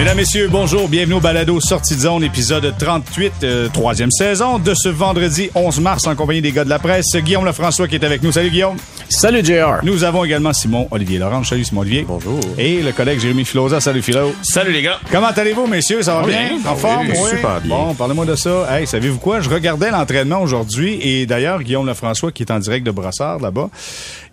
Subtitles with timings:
[0.00, 0.88] Mesdames, Messieurs, bonjour.
[0.88, 5.78] Bienvenue au Balado Sortie de zone, épisode 38, euh, troisième saison de ce vendredi 11
[5.80, 7.14] mars en compagnie des gars de la presse.
[7.16, 8.32] Guillaume Lefrançois qui est avec nous.
[8.32, 8.78] Salut Guillaume.
[9.10, 9.80] Salut JR.
[9.82, 11.44] Nous avons également Simon Olivier Laurent.
[11.44, 12.06] Salut Simon Olivier.
[12.08, 12.40] Bonjour.
[12.56, 13.80] Et le collègue Jérémy Filosa.
[13.80, 14.32] Salut Philo.
[14.40, 15.00] Salut les gars.
[15.10, 16.00] Comment allez-vous, messieurs?
[16.02, 16.48] Ça va bien?
[16.48, 16.70] bien.
[16.70, 17.08] En forme?
[17.08, 17.76] Oui, super bien.
[17.76, 18.68] Bon, parlez-moi de ça.
[18.70, 19.40] Hey, savez-vous quoi?
[19.40, 23.68] Je regardais l'entraînement aujourd'hui et d'ailleurs, Guillaume Lefrançois qui est en direct de Brassard là-bas.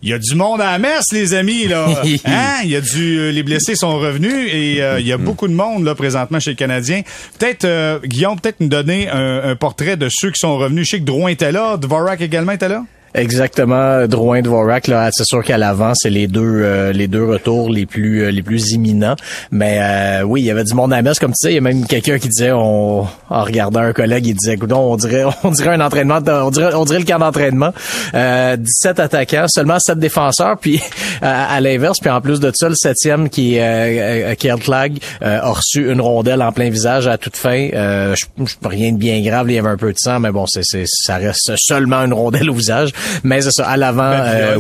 [0.04, 1.88] Il y a du monde à la messe, les amis, là.
[2.25, 2.60] Hein?
[2.64, 5.47] Il y a du, euh, les blessés sont revenus et euh, il y a beaucoup
[5.47, 7.02] de monde, là, présentement chez les Canadiens.
[7.38, 10.86] Peut-être, euh, Guillaume, peut-être nous donner un, un portrait de ceux qui sont revenus.
[10.86, 11.75] Je sais que Drouin était là.
[11.78, 12.84] Dvorak également était là?
[13.16, 17.70] Exactement, Drouin Dvorak là, c'est sûr qu'à l'avant, c'est les deux euh, les deux retours
[17.70, 19.15] les plus euh, les plus imminents,
[19.50, 21.57] mais euh, oui, il y avait du monde à messe comme tu sais, il y
[21.57, 25.24] a même quelqu'un qui disait on en regardant un collègue, il disait écoute, on dirait
[25.43, 27.74] on dirait un entraînement on dirait on dirait le camp d'entraînement.
[28.14, 30.82] Euh, 17 attaquants, seulement 7 défenseurs puis
[31.21, 35.40] à, l'inverse, puis en plus de ça, le septième qui est euh, euh, Kjellklag, euh,
[35.42, 37.70] a reçu une rondelle en plein visage à toute fin.
[37.74, 40.46] Euh, je- rien de bien grave, il y avait un peu de sang, mais bon,
[40.46, 42.92] c'est ça reste seulement une rondelle au visage.
[43.23, 44.58] Mais c'est ça, à l'avant, Ben, euh,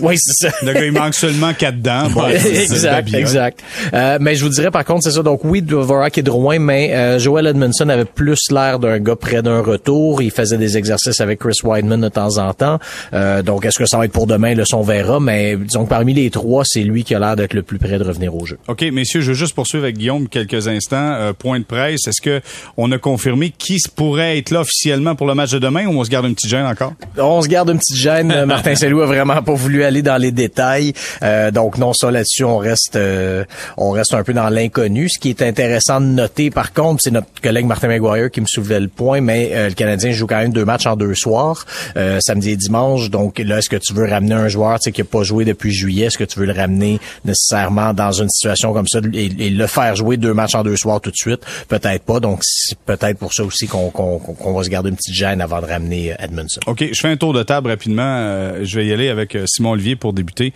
[0.00, 0.54] oui, c'est ça.
[0.62, 2.08] Le gars, il manque seulement quatre dents.
[2.10, 3.20] Bon, exact, Babiole.
[3.20, 3.60] exact.
[3.92, 5.22] Euh, mais je vous dirais par contre, c'est ça.
[5.22, 9.42] Donc oui, Dvorak et Drouin, mais euh, Joel Edmondson avait plus l'air d'un gars près
[9.42, 10.22] d'un retour.
[10.22, 12.78] Il faisait des exercices avec Chris Weidman de temps en temps.
[13.12, 14.54] Euh, donc est-ce que ça va être pour demain?
[14.54, 15.20] Le son verra.
[15.20, 17.98] Mais disons que parmi les trois, c'est lui qui a l'air d'être le plus près
[17.98, 18.58] de revenir au jeu.
[18.68, 20.96] OK, messieurs, je veux juste poursuivre avec Guillaume quelques instants.
[20.96, 22.06] Euh, point de presse.
[22.06, 22.40] Est-ce que
[22.76, 26.04] on a confirmé qui pourrait être là officiellement pour le match de demain ou on
[26.04, 26.94] se garde une petite gêne encore?
[27.18, 28.44] On se garde une petite gêne.
[28.44, 30.92] Martin Saint-Louis a vraiment pas voulu aller dans les détails.
[31.22, 33.44] Euh, donc non, ça là-dessus, on reste euh,
[33.76, 35.08] on reste un peu dans l'inconnu.
[35.08, 38.46] Ce qui est intéressant de noter, par contre, c'est notre collègue Martin McGuire qui me
[38.46, 41.64] soulevait le point, mais euh, le Canadien joue quand même deux matchs en deux soirs,
[41.96, 43.10] euh, samedi et dimanche.
[43.10, 45.44] Donc là, est-ce que tu veux ramener un joueur tu sais, qui a pas joué
[45.44, 46.06] depuis juillet?
[46.06, 49.66] Est-ce que tu veux le ramener nécessairement dans une situation comme ça et, et le
[49.66, 51.40] faire jouer deux matchs en deux soirs tout de suite?
[51.68, 52.20] Peut-être pas.
[52.20, 55.14] Donc c'est peut-être pour ça aussi qu'on qu'on qu'on- qu'on va se garder une petite
[55.14, 56.60] gêne avant de ramener euh, Edmondson.
[56.66, 58.02] OK, je fais un tour de table rapidement.
[58.02, 60.52] Euh, je vais y aller avec euh, Simon Olivier pour débuter.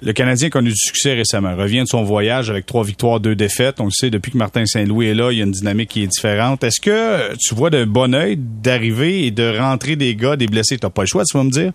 [0.00, 1.56] Le Canadien a connu du succès récemment.
[1.56, 3.80] Revient de son voyage avec trois victoires, deux défaites.
[3.80, 6.04] On le sait, depuis que Martin Saint-Louis est là, il y a une dynamique qui
[6.04, 6.62] est différente.
[6.62, 10.78] Est-ce que tu vois d'un bon œil d'arriver et de rentrer des gars, des blessés?
[10.78, 11.72] T'as pas le choix, tu vas me dire.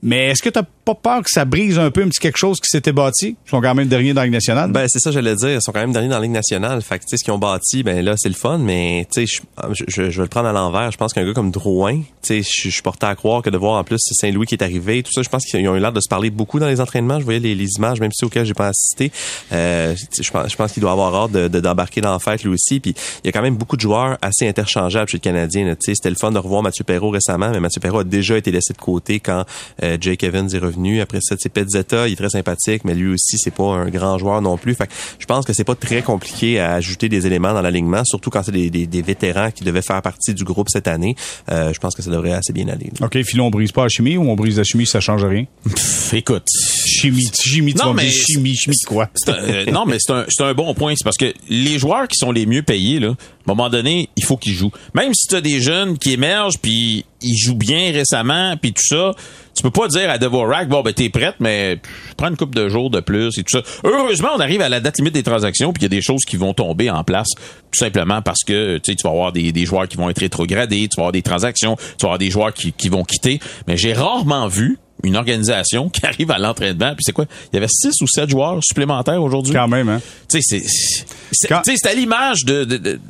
[0.00, 2.60] Mais est-ce que t'as pas peur que ça brise un peu un petit quelque chose
[2.60, 3.36] qui s'était bâti?
[3.46, 4.70] Ils sont quand même derniers dans la Ligue nationale.
[4.70, 6.82] Ben c'est ça j'allais dire, ils sont quand même derniers dans la Ligue nationale.
[6.82, 9.26] Fait que tu sais ce qu'ils ont bâti, ben là c'est le fun, mais tu
[9.26, 9.40] sais
[9.72, 10.90] je, vais le prendre à l'envers.
[10.90, 13.56] Je pense qu'un gars comme Drouin, tu sais je suis porté à croire que de
[13.56, 15.92] voir en plus Saint-Louis qui est arrivé, tout ça, je pense qu'ils ont eu l'air
[15.92, 17.18] de se parler beaucoup dans les entraînements.
[17.18, 19.10] Je voyais les, les images, même si auxquelles j'ai pas assisté.
[19.52, 22.44] Euh, je pense je pense qu'il doit avoir hâte de de- d'embarquer dans la fête
[22.44, 22.80] lui aussi.
[22.80, 25.64] Puis il y a quand même beaucoup de joueurs assez interchangeables chez le Canadien.
[25.74, 28.36] Tu sais c'était le fun de revoir Mathieu Perrault récemment, mais Mathieu Perrault a déjà
[28.36, 29.44] été laissé de côté quand
[29.82, 30.73] euh, Jake Evans est revenu.
[31.00, 34.18] Après ça, c'est Pezzetta, il est très sympathique, mais lui aussi, c'est pas un grand
[34.18, 34.74] joueur non plus.
[34.74, 38.02] Fait que je pense que c'est pas très compliqué à ajouter des éléments dans l'alignement,
[38.04, 41.16] surtout quand c'est des, des, des vétérans qui devaient faire partie du groupe cette année.
[41.50, 42.90] Euh, je pense que ça devrait assez bien aller.
[43.00, 43.06] là.
[43.06, 45.44] OK, Philo, on brise pas la chimie ou on brise la chimie, ça change rien?
[45.64, 46.44] Pff, écoute.
[46.86, 49.08] Chimie, chimie, tu Non, vas me mais dire chimie, chimie de quoi?
[49.28, 50.94] Un- euh, non, mais c'est un, c'est un bon point.
[50.96, 53.14] C'est parce que les joueurs qui sont les mieux payés, là,
[53.46, 54.72] à un moment donné, il faut qu'ils jouent.
[54.94, 58.82] Même si tu as des jeunes qui émergent, puis ils jouent bien récemment, puis tout
[58.82, 59.12] ça,
[59.54, 61.78] tu peux pas dire à Devorak, bon, ben t'es prête, mais
[62.16, 63.62] prends une coupe de jours de plus et tout ça.
[63.84, 66.24] Heureusement, on arrive à la date limite des transactions, puis il y a des choses
[66.26, 69.88] qui vont tomber en place, tout simplement parce que tu vas avoir des, des joueurs
[69.88, 72.72] qui vont être rétrogradés, tu vas avoir des transactions, tu vas avoir des joueurs qui,
[72.72, 73.40] qui vont quitter.
[73.66, 77.26] Mais j'ai rarement vu une organisation qui arrive à l'entraînement, puis c'est quoi?
[77.52, 79.52] Il y avait six ou sept joueurs supplémentaires aujourd'hui.
[79.52, 80.00] Quand même, hein?
[80.30, 83.00] Tu sais, c'est, c'est, Quand- tu sais, c'est à l'image de, de, de,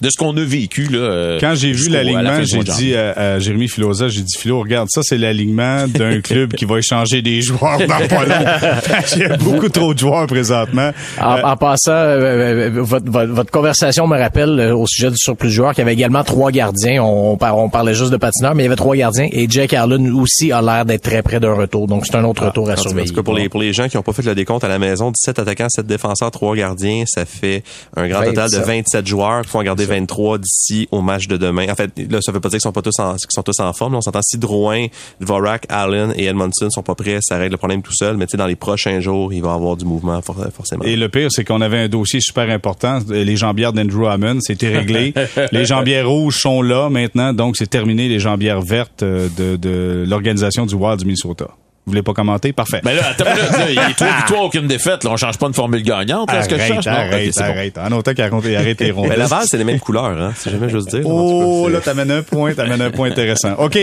[0.00, 0.98] de ce qu'on a vécu là.
[0.98, 4.60] euh, Quand j'ai vu la l'alignement, j'ai dit à, à Jérémy Filosa, j'ai dit Philo,
[4.60, 8.24] regarde ça, c'est l'alignement d'un club qui va échanger des joueurs dans pas.
[9.16, 10.90] Il y a beaucoup trop de joueurs présentement.
[11.20, 15.10] En, Euh, en passant, euh, euh, votre, votre, votre conversation me rappelle euh, au sujet
[15.10, 17.02] du surplus de joueurs qu'il y avait également trois gardiens.
[17.02, 19.46] On, on, par- on parlait juste de patineurs, mais il y avait trois gardiens et
[19.48, 21.86] Jake Allen aussi a l'air d'être très près d'un retour.
[21.86, 23.08] Donc c'est un autre retour à surveiller.
[23.08, 24.68] en tout cas, pour les, pour les gens qui n'ont pas fait le décompte à
[24.68, 27.62] la maison, 17 attaquants, 7 défenseurs, 3 gardiens, ça fait
[27.96, 28.66] un grand total de 27.
[28.66, 29.42] 27 joueurs.
[29.46, 31.66] Faut en garder 23 d'ici au match de demain.
[31.70, 33.58] En fait, là, ça veut pas dire qu'ils sont pas tous en, qu'ils sont tous
[33.60, 33.92] en forme.
[33.92, 34.86] Là, on s'entend si Drouin,
[35.20, 38.16] Dvorak, Allen et Edmondson sont pas prêts, ça règle le problème tout seul.
[38.16, 40.84] Mais tu sais, dans les prochains jours, il va y avoir du mouvement for- forcément.
[40.84, 44.76] Et le pire, c'est qu'on avait un dossier super important, les jambières d'Andrew Hammond, c'était
[44.76, 45.14] réglé.
[45.52, 50.04] les jambières rouges sont là maintenant, donc c'est terminé les jambières vertes euh, de, de
[50.06, 51.48] l'organisation du Wild du Minnesota.
[51.86, 52.52] Vous voulez pas commenter?
[52.52, 52.80] Parfait.
[52.82, 55.04] Ben là, attends, là, il est trois victoires, aucune défaite.
[55.04, 56.32] Là, on change pas une formule gagnante.
[56.32, 56.86] Là, est-ce que je arrête, change?
[56.86, 56.92] Non?
[56.92, 57.42] arrête, bon.
[57.44, 57.78] arrête.
[57.78, 59.06] En autant qu'arrêter arrête tes ronds.
[59.06, 61.06] Mais Laval, c'est les mêmes couleurs, hein, si jamais j'ose dire.
[61.06, 63.52] Oh, là, t'amènes un point, t'amènes un point intéressant.
[63.58, 63.78] OK.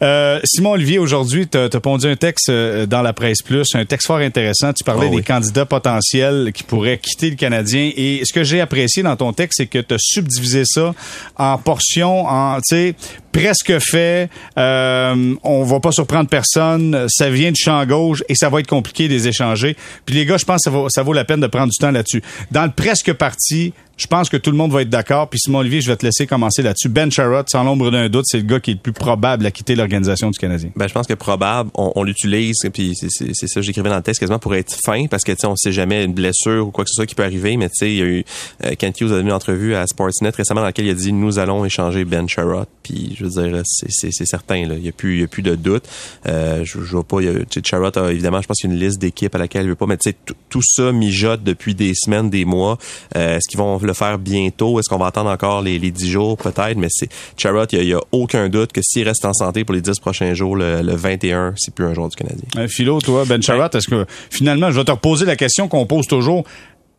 [0.00, 3.84] Euh, Simon Olivier, aujourd'hui, t'as as pondu un texte euh, dans la presse plus, un
[3.84, 4.72] texte fort intéressant.
[4.72, 7.90] Tu parlais Oh, des candidats potentiels qui pourraient quitter le Canadien.
[7.96, 10.94] Et ce que j'ai apprécié dans ton texte, c'est que tu as subdivisé ça
[11.36, 12.94] en portions, en, tu sais,
[13.32, 14.28] presque fait.
[14.58, 17.06] Euh, on va pas surprendre personne.
[17.08, 19.76] Ça vient du champ gauche et ça va être compliqué de les échanger.
[20.06, 21.78] Puis les gars, je pense que ça vaut, ça vaut la peine de prendre du
[21.78, 22.22] temps là-dessus.
[22.50, 25.28] Dans le presque parti, je pense que tout le monde va être d'accord.
[25.28, 26.88] Puis Simon Olivier, je vais te laisser commencer là-dessus.
[26.88, 29.50] Ben Sherrod, sans l'ombre d'un doute, c'est le gars qui est le plus probable à
[29.50, 30.70] quitter l'organisation du Canadien.
[30.74, 34.20] Ben, je pense que probable, on, l'utilise, puis c'est ça que j'écrivais dans le texte,
[34.20, 36.84] quasiment pour être fin, parce que, tu sais, on sait jamais une blessure ou quoi
[36.84, 38.24] que ce soit qui peut arriver, mais tu sais, il y a eu,
[38.64, 41.12] euh, Kent Hughes a donné une entrevue à Sportsnet récemment dans laquelle il a dit,
[41.12, 44.74] nous allons échanger Ben Sherrod, puis je veux dire, c'est- c'est c'est certain, là.
[44.76, 45.84] Il y a plus, il y a plus de doute.
[46.26, 48.58] Euh, je, je vois pas, il y a, tu sais, Sherrod a, évidemment, je pense
[48.58, 50.34] qu'il y a une liste d'équipes à laquelle il veut pas, mais tu sais, tout-
[50.48, 52.78] tout ça mijote depuis des semaines, des mois.
[53.16, 54.78] Euh, Est-ce qu'ils vont le faire bientôt?
[54.80, 56.36] Est-ce qu'on va attendre encore les, les 10 jours?
[56.36, 59.24] Peut-être, mais c'est, Sherrod, il y a, il y a aucun doute que s'il reste
[59.24, 62.16] en santé pour les 10 prochains jours, le, le 21, c'est plus un joueur du
[62.16, 62.44] Canadien.
[62.56, 65.86] Euh, Philo, toi, Ben Sherrod, est-ce que finalement, je vais te reposer la question qu'on
[65.86, 66.44] pose toujours.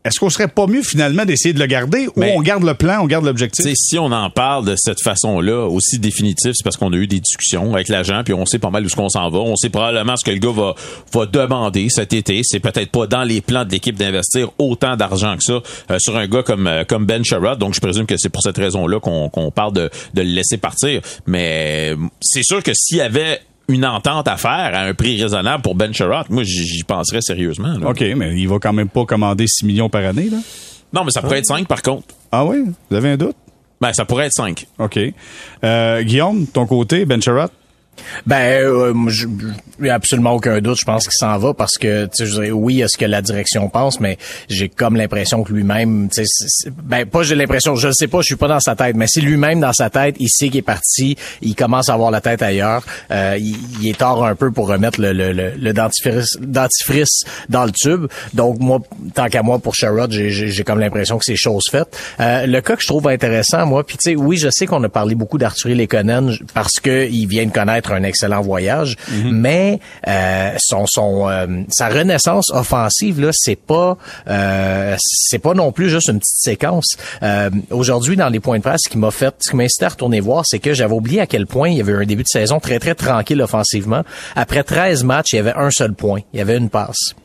[0.03, 3.01] Est-ce qu'on serait pas mieux finalement d'essayer de le garder ou on garde le plan,
[3.01, 3.71] on garde l'objectif?
[3.75, 7.19] Si on en parle de cette façon-là, aussi définitif, c'est parce qu'on a eu des
[7.19, 9.37] discussions avec l'agent, puis on sait pas mal où ce qu'on s'en va.
[9.39, 10.73] On sait probablement ce que le gars va,
[11.13, 12.41] va demander cet été.
[12.43, 15.61] C'est peut-être pas dans les plans de l'équipe d'investir autant d'argent que ça
[15.91, 17.59] euh, sur un gars comme euh, comme Ben Sherrod.
[17.59, 20.57] Donc, je présume que c'est pour cette raison-là qu'on qu'on parle de, de le laisser
[20.57, 21.01] partir.
[21.27, 23.39] Mais euh, c'est sûr que s'il y avait
[23.71, 27.77] une entente à faire à un prix raisonnable pour Ben Sherrod, moi, j'y penserais sérieusement.
[27.77, 27.89] là.
[27.89, 30.37] OK, mais il va quand même pas commander 6 millions par année, là?
[30.93, 32.07] Non, mais ça pourrait être 5 par contre.
[32.31, 32.63] Ah oui?
[32.89, 33.35] Vous avez un doute?
[33.79, 34.67] Ben, ça pourrait être 5.
[34.77, 34.99] OK.
[35.63, 37.49] Euh, Guillaume, ton côté, Ben Sherrod?
[38.25, 39.27] Ben, euh, je-
[39.89, 40.79] absolument aucun doute.
[40.79, 43.69] Je pense qu'il s'en va parce que, tu sais, oui, à ce que la direction
[43.69, 44.17] pense, mais
[44.49, 48.19] j'ai comme l'impression que lui-même, tu sais, ben, pas j'ai l'impression, je le sais pas,
[48.19, 50.57] je suis pas dans sa tête, mais c'est lui-même dans sa tête, il sait qu'il
[50.57, 54.51] est parti, il commence à avoir la tête ailleurs, euh, il, est tard un peu
[54.51, 58.05] pour remettre le, le, le, dentifrice, dentifrice dans le tube.
[58.33, 58.79] Donc, moi,
[59.13, 61.97] tant qu'à moi, pour Sherrod, j'ai comme l'impression que c'est chose faite.
[62.19, 64.83] Euh, le cas que je trouve intéressant, moi, puis tu sais, oui, je sais qu'on
[64.83, 68.95] a parlé beaucoup d'Arthur Lekonen parce que il vient de connaître un excellent voyage,
[69.31, 73.97] mais euh, son, son euh, sa renaissance offensive là, c'est pas
[74.27, 76.97] euh, c'est pas non plus juste une petite séquence.
[77.23, 79.85] Euh, Aujourd'hui, dans les points de presse, ce qui m'a fait, ce qui m'a incité
[79.85, 82.05] à retourner voir, c'est que j'avais oublié à quel point il y avait eu un
[82.05, 84.03] début de saison très très tranquille offensivement.
[84.35, 87.15] Après 13 matchs, il y avait un seul point, il y avait une passe.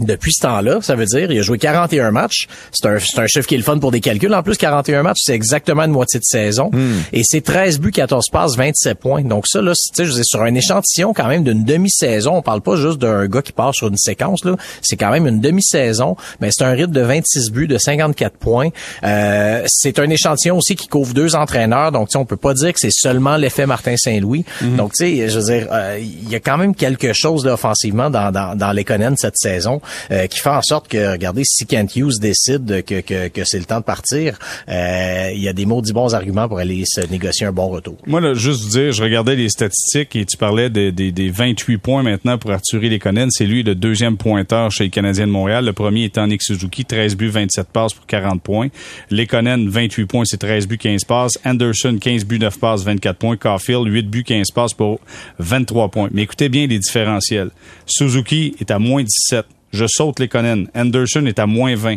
[0.00, 2.48] Depuis ce temps-là, ça veut dire il a joué 41 matchs.
[2.72, 4.34] C'est un, c'est un chiffre qui est le fun pour des calculs.
[4.34, 6.70] En plus, 41 matchs, c'est exactement une moitié de saison.
[7.12, 9.22] Et c'est 13 buts, 14 passes, 27 points.
[9.22, 12.42] Donc ça, là, c'est- je veux dire, sur un échantillon quand même d'une demi-saison, on
[12.42, 14.44] parle pas juste d'un gars qui part sur une séquence.
[14.44, 14.56] là.
[14.82, 16.16] C'est quand même une demi-saison.
[16.40, 18.70] Mais c'est un rythme de 26 buts, de 54 points.
[19.04, 21.92] Euh, c'est un échantillon aussi qui couvre deux entraîneurs.
[21.92, 24.44] Donc, tu sais, on peut pas dire que c'est seulement l'effet Martin Saint-Louis.
[24.76, 27.54] Donc, tu sais, je veux dire, euh, il y a quand même quelque chose là,
[27.54, 31.66] offensivement dans, dans, dans Lekonen cette saison euh, qui fait en sorte que, regardez, si
[31.66, 34.38] Kent Hughes décide que, que, que c'est le temps de partir,
[34.68, 37.96] euh, il y a des maudits bons arguments pour aller se négocier un bon retour.
[38.06, 41.30] Moi, là, juste vous dire, je regardais les statistiques et tu parlais des, des, des
[41.30, 43.30] 28 points maintenant pour Arthur Lekonen.
[43.30, 45.64] C'est lui le deuxième pointeur chez les Canadiens de Montréal.
[45.64, 48.68] Le premier étant Nick Suzuki, 13 buts, 27 passes pour 40 points.
[49.10, 51.38] Lekonen, 28 points, c'est 13 buts, 15 passes.
[51.44, 53.36] Anderson, 15 buts, 9 passes, 24 points.
[53.36, 55.00] Caulfield, 8 buts, 15 passes pour
[55.38, 56.08] 23 points.
[56.12, 57.50] Mais écoutez bien les différentiels.
[57.86, 59.46] Suzuki est à moins 17.
[59.74, 60.68] Je saute Lekonen.
[60.76, 61.96] Anderson est à moins 20.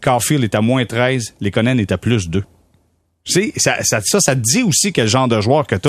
[0.00, 1.34] Caulfield est à moins 13.
[1.40, 2.44] Lekonen est à plus 2.
[3.26, 5.88] Tu sais, ça, ça, ça, ça te dit aussi quel genre de joueur que tu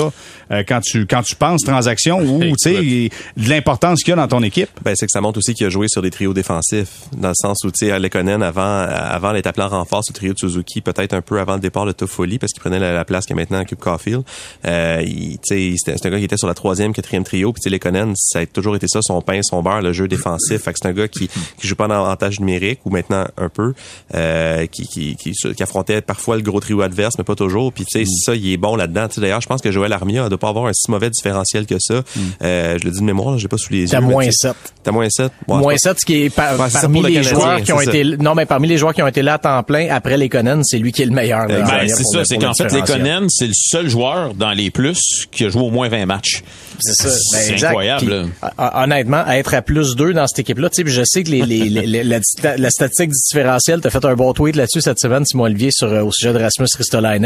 [0.50, 4.16] as quand tu quand tu penses transaction ou tu sais de l'importance qu'il y a
[4.16, 4.68] dans ton équipe.
[4.82, 7.34] Ben, c'est que ça montre aussi qu'il a joué sur des trios défensifs, dans le
[7.34, 10.38] sens où, tu sais, Lekonen, avant, avant d'être appelé en renfort sur le trio de
[10.38, 13.24] Suzuki, peut-être un peu avant le départ de Toffoli, parce qu'il prenait la, la place
[13.26, 14.22] qu'il y a maintenant à Cube Caulfield,
[14.66, 17.52] euh, il- tu sais, c'était c'est un gars qui était sur la troisième, quatrième trio,
[17.52, 20.08] puis tu sais, Lekonen, ça a toujours été ça, son pain, son beurre, le jeu
[20.08, 21.28] défensif, fait que c'est un gars qui,
[21.58, 23.74] qui joue pas en avantage numérique, ou maintenant un peu,
[24.14, 27.84] euh, qui, qui, qui, qui affrontait parfois le gros trio adverse, mais pas toujours, puis
[27.84, 30.38] tu sais, ça, il est bon là-dedans, d'ailleurs, je pense que Joël Armia ne doit
[30.38, 32.02] pas avoir un si mauvais différentiel que ça,
[32.42, 33.88] euh, je le dis de mémoire, là, j'ai pas sous les yeux.
[33.88, 34.56] T'as moins tu sais, 7.
[34.82, 35.30] T'as moins 7.
[35.46, 38.04] moins 7, ce qui est par- Ouais, parmi le les Canadien, joueurs qui ont été
[38.18, 40.60] non mais parmi les joueurs qui ont été là à temps plein après les Conan,
[40.64, 41.46] c'est lui qui est le meilleur.
[41.46, 41.60] là.
[41.62, 42.72] Ben, c'est ça, c'est qu'en fait.
[42.72, 46.42] Lekonen, c'est le seul joueur dans les plus qui a joué au moins 20 matchs.
[46.80, 47.50] C'est.
[47.50, 48.82] Ben, incroyable, là.
[48.84, 51.42] honnêtement, être à plus 2 dans cette équipe-là, tu sais, puis je sais que les,
[51.42, 52.20] les, les- la,
[52.56, 55.88] la statistique du différentiel, t'as fait un bon tweet là-dessus cette semaine, Simon Olivier, sur,
[55.88, 57.17] euh, au sujet de Rasmus Ristolainen.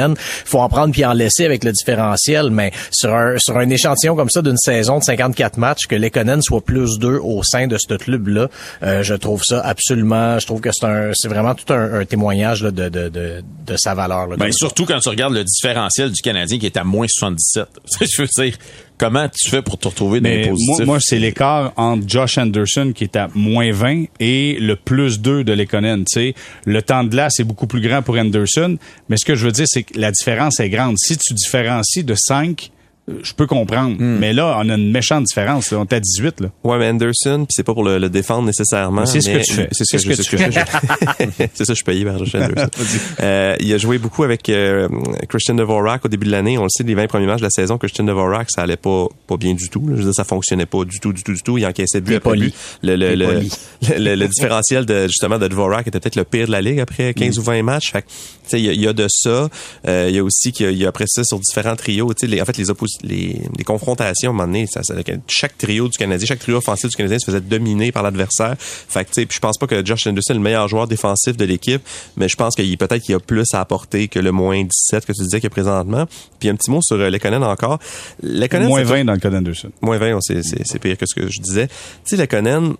[0.45, 4.17] Faut en prendre puis en laisser avec le différentiel, mais sur un, sur un échantillon
[4.17, 7.77] comme ça d'une saison de 54 matchs, que Lekonen soit plus 2 au sein de
[7.79, 8.49] ce club-là,
[8.83, 12.05] euh, je trouve ça absolument, je trouve que c'est un, c'est vraiment tout un, un
[12.05, 14.27] témoignage là, de, de, de, de sa valeur.
[14.27, 17.67] Là, Ben, surtout quand tu regardes le différentiel du Canadien qui est à moins 77.
[18.01, 18.57] Je veux dire,
[18.99, 20.87] comment tu fais pour te retrouver dans les Mais moi, positifs?
[20.87, 25.45] moi c'est l'écart entre Josh Anderson qui est à moins 20 et le plus 2
[25.45, 26.05] de Lekonen.
[26.05, 26.35] Tu sais,
[26.65, 28.77] le temps de glace est beaucoup plus grand pour Anderson,
[29.09, 30.97] mais ce que je veux dire, c'est que la différence est grande.
[30.99, 32.77] Si tu différencies de 5, euh,
[33.23, 33.97] je peux comprendre.
[33.99, 34.19] Hmm.
[34.19, 35.71] Mais là, on a une méchante différence.
[35.71, 35.79] là.
[35.79, 36.41] On est à 18.
[36.41, 36.49] Là.
[36.65, 39.07] Ouais, mais Anderson, puis c'est pas pour le, le défendre nécessairement.
[39.07, 39.69] C'est ce que tu fais.
[39.73, 40.51] C'est ce ce que, tu je-
[41.55, 42.69] c'est ça, je suis payé par Josh Anderson.
[43.21, 44.89] Euh, il a joué beaucoup avec euh,
[45.29, 46.59] Christian Dvorak au début de l'année.
[46.59, 49.07] On le sait, les 20 premiers matchs de la saison, Christian Dvorak, ça allait pas
[49.27, 49.81] pas bien du tout.
[49.89, 49.95] là.
[49.95, 51.59] Je veux dire, ça fonctionnait pas du tout, du tout, du tout.
[51.59, 52.55] Il encaissait but après but.
[52.83, 56.81] Le, le, le, différentiel de justement de Dvorak était peut-être le pire de la ligue
[56.81, 57.93] après 15 ou 20 matchs.
[57.93, 58.15] Fait que, tu
[58.49, 59.49] sais, il y, a- il y a de ça.
[59.89, 61.77] Euh, il y a aussi qu'il y a- il y a après ça sur différents
[61.77, 62.11] trios.
[62.23, 64.95] Les, en fait, les, oppos les, les confrontations, à un moment donné, ça, ça-
[65.29, 68.55] chaque trio du Canadien, chaque trio offensif du Canadien se faisait dominer par l'adversaire.
[68.59, 70.87] Fait que, tu sais, puis je pense pas que Josh Anderson est le meilleur joueur
[70.87, 71.83] défensif de l'équipe,
[72.17, 74.33] mais je pense qu'il y a- peut-être qu'il y a plus à apporter que le
[74.33, 76.07] moins 17 que tu disais qu'il y a présentement.
[76.39, 77.79] Puis un petit mot sur euh, Lekonen encore.
[78.23, 79.71] Lekonen, Moins c'est- 20 dans le cas d'Anderson.
[79.81, 81.69] Moins 20, c'est, c'est, c'est pire que ce que je disais.
[81.69, 82.75] Tu sais, Lekonen,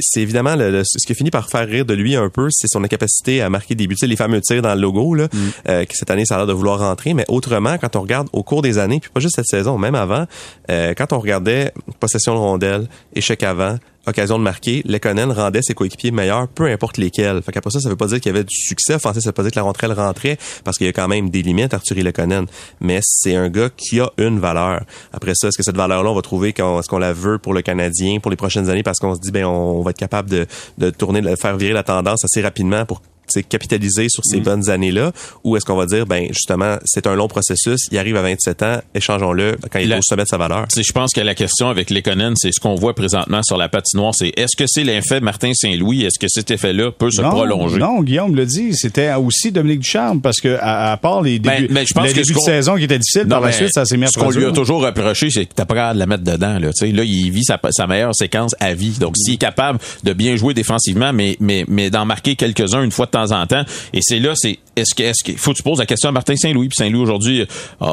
[0.00, 2.68] c'est évidemment le, le- ce qui finit par faire rire de lui un peu, c'est
[2.68, 3.94] son incapacité à marquer des buts.
[3.94, 5.28] Tu sais, les fameux tirs dans le logo, là,
[5.68, 7.14] euh, que cette année, ça a l'air de vouloir rentrer.
[7.14, 9.94] Mais autrement, quand on regarde au cours des années, puis pas juste cette saison, même
[9.94, 10.26] avant,
[10.70, 15.74] euh, quand on regardait possession de rondelle, échec avant, occasion de marquer, Lekonen rendait ses
[15.74, 17.42] coéquipiers meilleurs, peu importe lesquels.
[17.42, 19.34] Fait qu'après ça, ça veut pas dire qu'il y avait du succès offensif, ça veut
[19.34, 21.96] pas dire que la rondelle rentrait, parce qu'il y a quand même des limites, Arthur
[21.96, 22.46] Lekonen.
[22.80, 24.84] Mais c'est un gars qui a une valeur.
[25.12, 27.54] Après ça, est-ce que cette valeur-là, on va trouver qu'on, est-ce qu'on la veut pour
[27.54, 30.30] le Canadien, pour les prochaines années, parce qu'on se dit, ben, on va être capable
[30.30, 30.46] de,
[30.78, 33.02] de tourner, de faire virer la tendance assez rapidement pour
[33.48, 35.12] capitaliser sur ces bonnes années-là,
[35.44, 38.62] ou est-ce qu'on va dire, ben justement, c'est un long processus, il arrive à 27
[38.62, 40.66] ans, échangeons-le quand il est au sommet de sa valeur.
[40.68, 43.56] Tu sais, je pense que la question avec Lekonen, c'est ce qu'on voit présentement sur
[43.56, 47.22] la patinoire, c'est est-ce que c'est l'effet Martin Saint-Louis, est-ce que cet effet-là peut se
[47.22, 47.78] non, prolonger?
[47.78, 51.60] non, Guillaume l'a dit, c'était aussi Dominique Ducharme parce que à, à part les Ben,
[51.60, 53.52] débuts, mais je pense le que ce de saison qui était difficile, par la mais
[53.52, 55.94] suite, ça s'est mis à Ce qu'on lui a toujours reproché, c'est que t'as pas
[55.94, 56.58] de la mettre dedans.
[56.58, 58.96] Là, Tu sais, là il vit sa, sa meilleure séquence à vie.
[58.98, 62.90] Donc, s'il est capable de bien jouer défensivement, mais, mais, mais d'en marquer quelques-uns une
[62.90, 65.56] fois de temps en temps, et c'est là, c'est est-ce que est-ce qu'il faut que
[65.56, 67.46] tu poses la question à Martin Saint-Louis, puis Saint-Louis aujourd'hui, euh,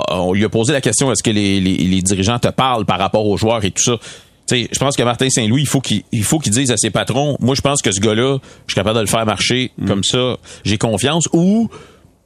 [0.10, 3.00] on lui a posé la question est-ce que les, les, les dirigeants te parlent par
[3.00, 3.98] rapport aux joueurs et tout ça?
[4.46, 6.78] Tu sais, je pense que Martin Saint-Louis, il faut qu'il il faut qu'il dise à
[6.78, 9.72] ses patrons, moi je pense que ce gars-là, je suis capable de le faire marcher
[9.88, 11.30] comme ça, j'ai confiance.
[11.32, 11.70] Ou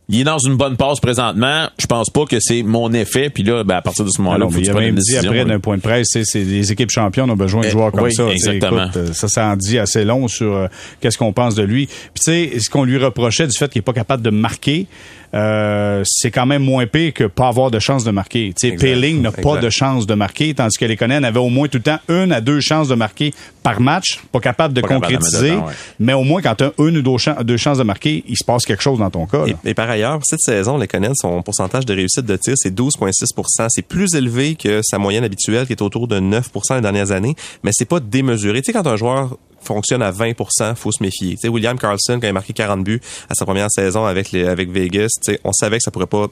[0.09, 1.67] il est dans une bonne passe présentement.
[1.77, 3.29] Je pense pas que c'est mon effet.
[3.29, 5.29] Puis là, ben, à partir de ce moment-là, il a même dit décision.
[5.31, 7.91] après d'un point de presse, c'est, c'est les équipes championnes ont besoin de Eh, joueurs
[7.91, 8.27] comme oui, ça.
[8.29, 8.85] Exactement.
[8.85, 10.67] écoute, euh, ça, ça en dit assez long sur euh,
[11.01, 11.87] qu'est-ce qu'on pense de lui.
[11.87, 14.87] Puis tu sais, ce qu'on lui reprochait du fait qu'il est pas capable de marquer,
[15.33, 18.53] euh, c'est quand même moins pire que pas avoir de chance de marquer.
[18.59, 18.85] Tu sais, Exact.
[18.93, 21.77] Peeling n'a pas de chance de marquer, tandis que les Conan avaient au moins tout
[21.77, 25.07] le temps une à deux chances de marquer par match, pas capable de Pas capable
[25.07, 25.51] de la mettre concrétiser.
[25.55, 25.73] dedans, ouais.
[25.99, 28.37] Mais au moins, quand tu as une ou deux, chan- deux chances de marquer, il
[28.37, 29.45] se passe quelque chose dans ton cas.
[29.47, 32.73] Et, et par ailleurs, cette saison, les Canadiens, son pourcentage de réussite de tir, c'est
[32.73, 37.11] 12,6% C'est plus élevé que sa moyenne habituelle, qui est autour de 9% les dernières
[37.11, 38.61] années, mais c'est pas démesuré.
[38.61, 41.37] Tu sais, quand un joueur fonctionne à 20% faut se méfier.
[41.37, 44.69] Tu William Carlson, quand il a marqué 40 buts à sa première saison avec avec
[44.69, 45.09] Vegas,
[45.43, 46.27] on savait que ça pourrait pas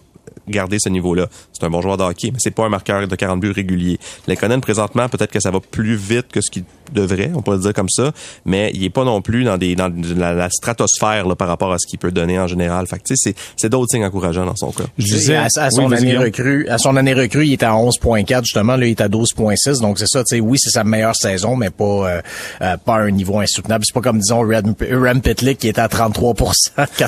[0.47, 1.27] garder ce niveau-là.
[1.53, 3.99] C'est un bon joueur de hockey, mais c'est pas un marqueur de 40 buts régulier.
[4.27, 6.63] Lekonen, présentement, peut-être que ça va plus vite que ce qu'il
[6.93, 8.11] devrait, on peut le dire comme ça,
[8.45, 11.73] mais il est pas non plus dans des dans la, la stratosphère là, par rapport
[11.73, 12.87] à ce qu'il peut donner en général.
[12.87, 14.83] Fait que, tu sais, c'est, c'est d'autres signes encourageants dans son cas.
[14.97, 17.73] Je disais, à, à son Oui, année recrue, à son année recrue, il était à
[17.73, 19.81] 11.4 justement, là il est à 12.6.
[19.81, 22.21] Donc c'est ça, tu sais, oui, c'est sa meilleure saison, mais pas euh,
[22.61, 23.83] euh, pas à un niveau insoutenable.
[23.85, 26.33] C'est pas comme disons Rem, Rem Pitlick qui était à 33
[26.75, 27.07] quand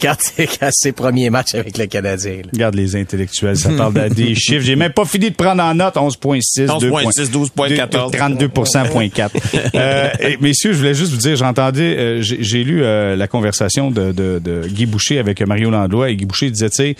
[0.00, 2.39] quand quand ses premiers matchs avec le Canadien.
[2.42, 2.48] Là.
[2.52, 4.64] Regarde les intellectuels, ça parle de- des chiffres.
[4.64, 8.10] J'ai même pas fini de prendre en note 11.6, 11.6, 12.14.
[8.12, 9.30] 32,4.
[9.74, 13.90] euh, et, messieurs, je voulais juste vous dire, j'entendais, euh, j'ai lu euh, la conversation
[13.90, 16.96] de, de, de Guy Boucher avec Mario Landlois et Guy Boucher disait, tu sais,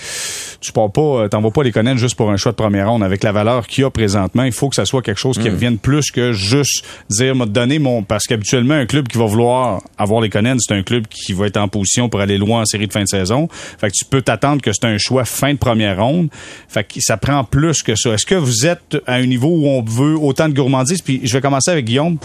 [0.61, 2.91] tu pars pas, euh, t'en vas pas les connaître juste pour un choix de première
[2.91, 4.45] ronde avec la valeur qu'il y a présentement.
[4.45, 7.79] Il faut que ça soit quelque chose qui revienne plus que juste dire, m'a donné
[7.79, 11.33] mon, parce qu'habituellement, un club qui va vouloir avoir les Conan, c'est un club qui
[11.33, 13.49] va être en position pour aller loin en série de fin de saison.
[13.81, 16.29] Fait que tu peux t'attendre que c'est un choix fin de première ronde.
[16.69, 18.11] Fait que ça prend plus que ça.
[18.11, 21.03] Est-ce que vous êtes à un niveau où on veut autant de gourmandise?
[21.03, 22.19] Puis je vais commencer avec Guillaume.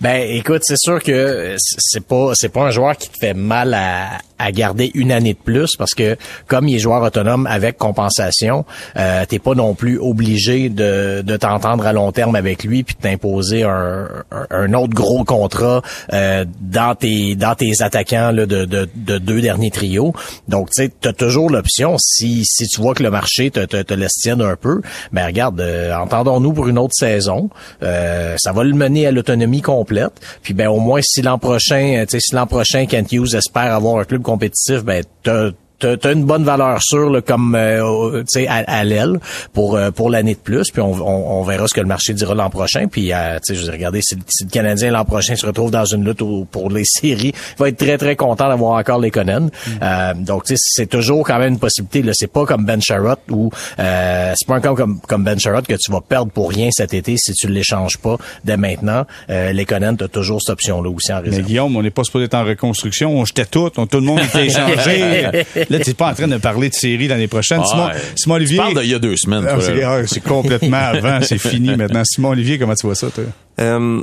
[0.00, 3.74] Ben, écoute, c'est sûr que c'est pas c'est pas un joueur qui te fait mal
[3.74, 7.78] à, à garder une année de plus parce que comme il est joueur autonome avec
[7.78, 8.64] compensation,
[8.96, 12.94] euh, t'es pas non plus obligé de, de t'entendre à long terme avec lui puis
[12.94, 14.08] de t'imposer un,
[14.50, 15.82] un, autre gros contrat
[16.12, 20.12] euh, dans tes dans tes attaquants là, de, de, de deux derniers trios.
[20.48, 23.80] Donc tu sais, t'as toujours l'option si si tu vois que le marché te, te,
[23.82, 24.82] te laisse tiendre un peu,
[25.12, 27.48] ben regarde, euh, entendons-nous pour une autre saison.
[27.82, 30.12] Euh, ça va le mener à l'autonomie complète.
[30.42, 33.74] Puis ben au moins si l'an prochain, tu sais, si l'an prochain Kent Hughes espère
[33.74, 38.24] avoir un club compétitif, ben t'as t'as une bonne valeur sûre là, comme euh, tu
[38.28, 39.18] sais à, à l'aile
[39.52, 42.14] pour euh, pour l'année de plus puis on, on, on, verra ce que le marché
[42.14, 45.04] dira l'an prochain puis euh, tu sais je vais regarder si, si, le Canadien l'an
[45.04, 48.48] prochain se retrouve dans une lutte pour les séries il va être très très content
[48.48, 49.48] d'avoir encore les Conan.
[49.66, 50.24] Mm.
[50.24, 52.12] donc tu sais c'est toujours quand même une possibilité là.
[52.14, 55.90] C'est pas comme Ben Sherrod ou c'est pas encore comme comme Ben Sherrod que tu
[55.92, 59.06] vas perdre pour rien cet été si tu l'échanges pas dès maintenant.
[59.28, 61.42] Les Conan t'as toujours cette option là aussi en réserve.
[61.42, 64.20] Mais Guillaume on n'est pas supposé être en reconstruction on jetait tout tout le monde
[64.20, 67.64] était échangé Là, t'es pas en train de parler de série l'année prochaine.
[67.64, 68.58] Simon, Simon, Olivier.
[68.58, 69.46] Tu parles d'il y a deux semaines.
[69.48, 72.02] Ah, ah, c'est complètement avant, c'est fini maintenant.
[72.04, 73.24] Simon Olivier, comment tu vois ça, toi?
[73.60, 74.02] Euh,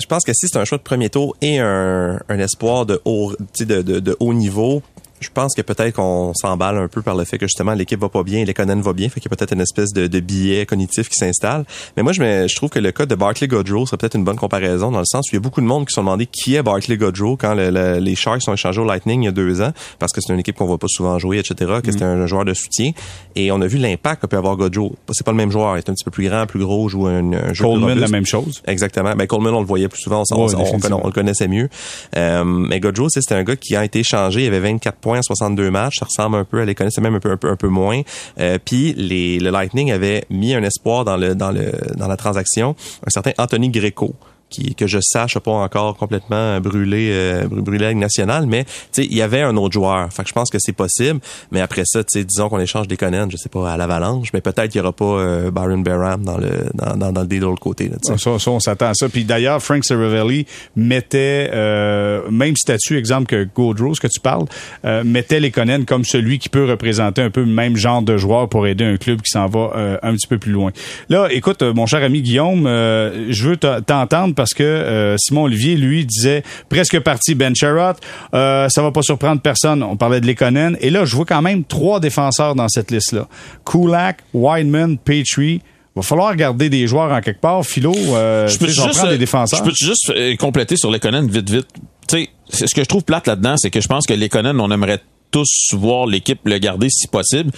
[0.00, 3.00] je, pense que si c'est un choix de premier tour et un, un espoir de
[3.04, 4.82] haut, de, de, de haut niveau,
[5.20, 8.08] je pense que peut-être qu'on s'emballe un peu par le fait que justement l'équipe va
[8.08, 10.20] pas bien et l'économie va bien, fait qu'il y a peut-être une espèce de, de
[10.20, 11.64] billet cognitif qui s'installe.
[11.96, 14.36] Mais moi, je, je trouve que le cas de Barkley Godrow serait peut-être une bonne
[14.36, 16.26] comparaison dans le sens où il y a beaucoup de monde qui se sont demandé
[16.26, 19.60] qui est Barkley Godrow quand les Sharks sont échangés au Lightning il y a deux
[19.60, 22.22] ans, parce que c'est une équipe qu'on voit pas souvent jouer, etc., que c'était mm.
[22.22, 22.92] un, joueur de soutien.
[23.34, 24.94] Et on a vu l'impact que peut avoir Godrow.
[25.12, 27.06] C'est pas le même joueur, il est un petit peu plus grand, plus gros, joue
[27.06, 28.62] un, un jeu Coleman, la même chose.
[28.66, 29.14] Exactement.
[29.14, 31.68] Ben, Coleman, on le voyait plus souvent, on, le connaissait mieux.
[32.16, 35.70] Euh, mais Godrow, c'était un gars qui a été échangé, il avait 24 points, 62
[35.70, 37.68] matchs ça ressemble un peu à l'économie, c'est même un peu, un peu, un peu
[37.68, 38.02] moins.
[38.38, 42.16] Euh, puis les, le Lightning avait mis un espoir dans le dans le dans la
[42.16, 44.14] transaction, un certain Anthony Greco
[44.50, 48.64] qui que je sache pas encore complètement brûlé euh, brûlé la Ligue nationale mais
[48.96, 50.12] il y avait un autre joueur.
[50.12, 53.28] Fait que je pense que c'est possible mais après ça disons qu'on échange des Conan
[53.30, 56.38] je sais pas à l'Avalanche mais peut-être qu'il y aura pas euh, Byron Barham dans
[56.38, 59.08] le dans, dans, le deal de l'autre côté là, ça, ça, on s'attend à ça.
[59.08, 64.46] Puis d'ailleurs Frank Saravelli mettait euh, même statut exemple que Gaudreau que tu parles
[64.84, 68.16] euh, mettait les Conan comme celui qui peut représenter un peu le même genre de
[68.16, 70.72] joueur pour aider un club qui s'en va euh, un petit peu plus loin.
[71.08, 76.06] Là écoute mon cher ami Guillaume je veux t'entendre parce que euh, Simon Olivier, lui,
[76.06, 77.96] disait presque parti Ben Sherrod.
[78.34, 79.82] Euh, ça va pas surprendre personne.
[79.82, 80.76] On parlait de Lekonen.
[80.80, 83.26] Et là, je vois quand même trois défenseurs dans cette liste-là.
[83.64, 85.60] Kulak, Wideman, Petrie
[85.96, 87.64] va falloir garder des joueurs en quelque part.
[87.64, 89.58] Philo, euh, je peux juste, des défenseurs.
[89.58, 91.66] Je peux juste euh, compléter sur Lekonen vite, vite.
[92.06, 94.70] Tu sais, ce que je trouve plate là-dedans, c'est que je pense que Lekonen, on
[94.70, 95.00] aimerait
[95.32, 97.50] tous voir l'équipe le garder si possible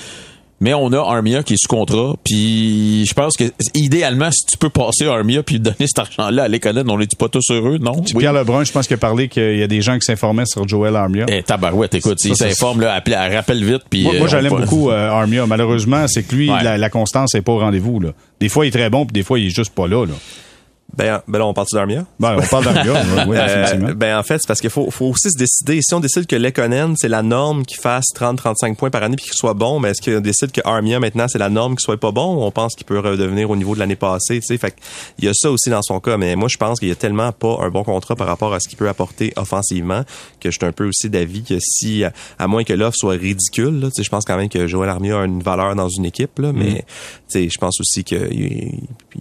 [0.60, 2.14] mais on a Armia qui est sous contrat.
[2.24, 3.44] Puis je pense que
[3.74, 7.28] idéalement, si tu peux passer Armia puis donner cet argent-là à l'école, on n'est pas
[7.28, 8.02] tous heureux, non?
[8.14, 8.18] Oui.
[8.18, 10.68] Pierre Lebrun, je pense qu'il a parlé qu'il y a des gens qui s'informaient sur
[10.68, 11.26] Joel Armia.
[11.28, 13.82] Eh, tabarouette, écoute, il s'informe, là, appelle, rappelle vite.
[13.88, 15.46] Puis, moi, moi euh, j'aime beaucoup euh, Armia.
[15.46, 18.00] Malheureusement, c'est que lui, la, la, constance n'est pas au rendez-vous.
[18.00, 18.10] Là.
[18.40, 20.04] Des fois, il est très bon, puis des fois, il est juste pas là.
[20.04, 20.14] là.
[20.96, 22.04] Ben, ben là, on parle d'Armia?
[22.18, 22.92] Ben, on parle d'Armia,
[23.26, 25.80] oui, euh, Ben, en fait, c'est parce qu'il faut, faut aussi se décider.
[25.82, 29.26] Si on décide que Lekonen, c'est la norme qui fasse 30-35 points par année puis
[29.26, 31.98] qu'il soit bon, mais est-ce qu'on décide que Armia, maintenant, c'est la norme qui soit
[31.98, 32.44] pas bon?
[32.44, 34.58] On pense qu'il peut redevenir au niveau de l'année passée, tu sais.
[34.58, 34.74] Fait
[35.18, 36.16] il y a ça aussi dans son cas.
[36.16, 38.60] Mais moi, je pense qu'il y a tellement pas un bon contrat par rapport à
[38.60, 40.02] ce qu'il peut apporter offensivement
[40.40, 43.80] que je suis un peu aussi d'avis que si, à, moins que l'offre soit ridicule,
[43.84, 46.38] tu sais, je pense quand même que Joel Armia a une valeur dans une équipe,
[46.38, 46.74] là, mais, mm.
[46.76, 46.82] tu
[47.28, 48.18] sais, je pense aussi qu'il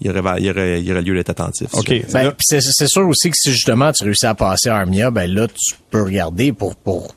[0.02, 1.59] y aurait, y aurait, y aurait lieu d'être attentif.
[1.74, 1.94] OK.
[2.40, 6.04] c'est sûr aussi que si justement tu réussis à passer Armia, ben là, tu peux
[6.04, 7.14] regarder pour, pour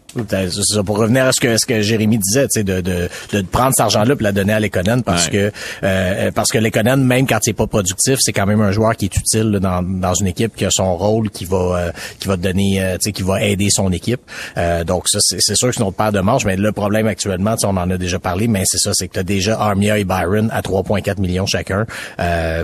[0.84, 3.72] pour revenir à ce que ce que Jérémy disait, tu sais, de, de, de prendre
[3.74, 5.50] cet argent-là et la donner à Lekonen parce que
[5.82, 9.06] euh, parce que Lekonen, même quand c'est pas productif, c'est quand même un joueur qui
[9.06, 12.36] est utile dans, dans une équipe qui a son rôle, qui va euh, qui va
[12.36, 14.20] donner, euh, tu sais, qui va aider son équipe.
[14.56, 17.54] Euh, donc ça, c'est sûr que c'est notre paire de manches, mais le problème actuellement,
[17.64, 20.04] on en a déjà parlé, mais c'est ça, c'est que tu as déjà Armia et
[20.04, 21.86] Byron à 3,4 millions chacun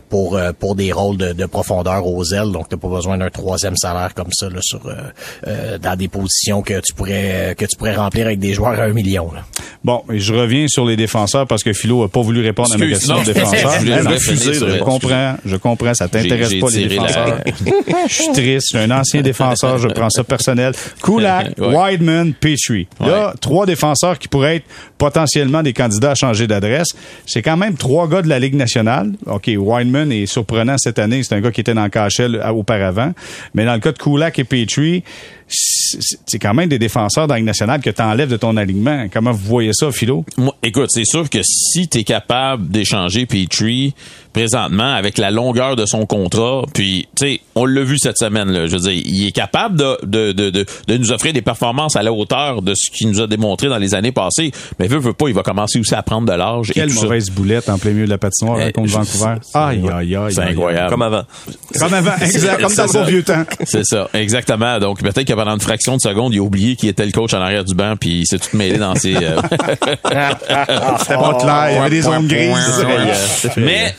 [0.09, 3.77] pour pour des rôles de, de profondeur aux ailes, donc t'as pas besoin d'un troisième
[3.77, 4.81] salaire comme ça là, sur
[5.81, 8.85] dans des positions que tu pourrais euh, que tu pourrais remplir avec des joueurs à
[8.85, 9.31] un million.
[9.85, 12.79] Bon, et je reviens sur les défenseurs parce que Philo a pas voulu répondre à
[12.79, 13.81] ma question de défenseurs.
[13.81, 17.41] je, comprends, je comprends, ça t'intéresse pas les défenseurs.
[18.09, 20.73] je suis triste, je suis un ancien défenseur, je prends ça personnel.
[21.03, 22.89] Kulak, Wideman, Petrie.
[23.01, 24.67] Là, trois défenseurs qui pourraient être
[24.99, 26.89] potentiellement des candidats à changer d'adresse.
[27.27, 29.13] C'est quand même trois gars de la Ligue nationale.
[29.27, 33.13] OK, Wideman est surprenant cette année, c'est un gars qui était dans le KHL auparavant,
[33.55, 35.05] mais dans le cas de Kulak et Petrie,
[35.49, 39.07] c'est quand même des défenseurs dans nationale que tu enlèves de ton alignement.
[39.13, 40.25] Comment vous voyez ça, Philo?
[40.63, 43.95] Écoute, c'est sûr que si tu es capable d'échanger Petrie
[44.33, 48.51] présentement avec la longueur de son contrat, puis tu sais, on l'a vu cette semaine
[48.51, 51.97] là, je veux dire, il est capable de, de, de, de, nous offrir des performances
[51.97, 54.99] à la hauteur de ce qu'il nous a démontré dans les années passées, mais veut
[54.99, 57.93] veut pas, il va commencer aussi à prendre de l'âge Quelle mauvaise boulette en plein
[57.93, 59.35] milieu de la patinoire eh, contre Vancouver.
[59.55, 60.33] Aïe aïe aïe.
[60.33, 60.91] C'est incroyable.
[60.91, 61.23] Comme avant.
[61.79, 63.45] Comme avant, exact, comme dans le vieux temps.
[63.65, 64.79] C'est ça, exactement.
[64.79, 67.35] Donc peut-être que pendant une fraction de seconde, il a oublié qu'il était le coach
[67.35, 69.41] en arrière du banc puis il s'est tout mêlé dans ses euh,
[70.99, 72.87] C'était pas clair, il y avait des zones grises.
[73.57, 73.95] Mais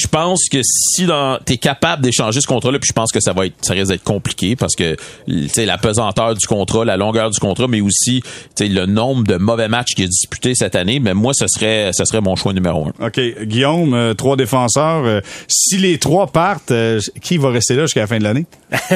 [0.00, 3.32] je pense que si dans t'es capable d'échanger ce contrat-là, puis je pense que ça
[3.32, 7.30] va être, ça risque d'être compliqué parce que tu la pesanteur du contrat, la longueur
[7.30, 8.22] du contrat, mais aussi
[8.60, 11.00] le nombre de mauvais matchs qu'il a disputé cette année.
[11.00, 13.06] Mais moi, ce serait, ce serait mon choix numéro un.
[13.06, 15.04] Ok, Guillaume, euh, trois défenseurs.
[15.04, 18.46] Euh, si les trois partent, euh, qui va rester là jusqu'à la fin de l'année?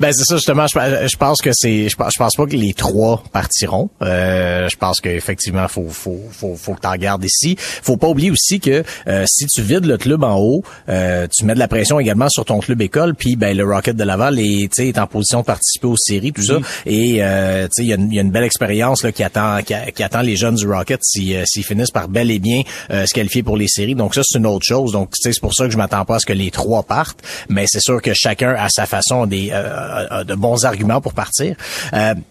[0.00, 0.66] Ben c'est ça justement.
[0.66, 3.90] Je, pense que c'est, je, pense pas que les trois partiront.
[4.00, 7.56] je pense qu'effectivement, faut, faut, faut, faut que t'en gardes ici.
[7.58, 8.84] Faut pas oublier aussi que
[9.26, 12.44] si tu vides le club en haut, euh, tu mets de la pression également sur
[12.44, 15.86] ton club école, puis ben le Rocket de Laval est, est en position de participer
[15.86, 16.58] aux séries, tout ça.
[16.84, 20.36] Et euh, il y, y, a une belle expérience là, qui attend qui, attend les
[20.36, 23.68] jeunes du Rocket s'ils si, finissent par bel et bien euh, se qualifier pour les
[23.68, 23.94] séries.
[23.94, 24.92] Donc ça, c'est une autre chose.
[24.92, 27.64] Donc c'est pour ça que je m'attends pas à ce que les trois partent, mais
[27.68, 29.52] c'est sûr que chacun a sa façon des
[30.26, 31.56] de bons arguments pour partir.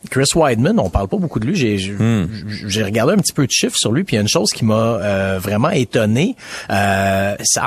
[0.10, 1.56] Chris Weidman, on parle pas beaucoup de lui.
[1.56, 2.28] J'ai hmm.
[2.68, 4.50] j'ai regardé un petit peu de chiffres sur lui, puis il y a une chose
[4.52, 6.36] qui m'a vraiment étonné.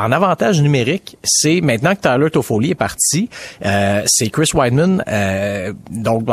[0.09, 3.29] En avantage numérique, c'est maintenant que Tyler Toffoli est parti,
[3.65, 5.05] euh, c'est Chris Weidman.
[5.07, 6.27] Euh, donc,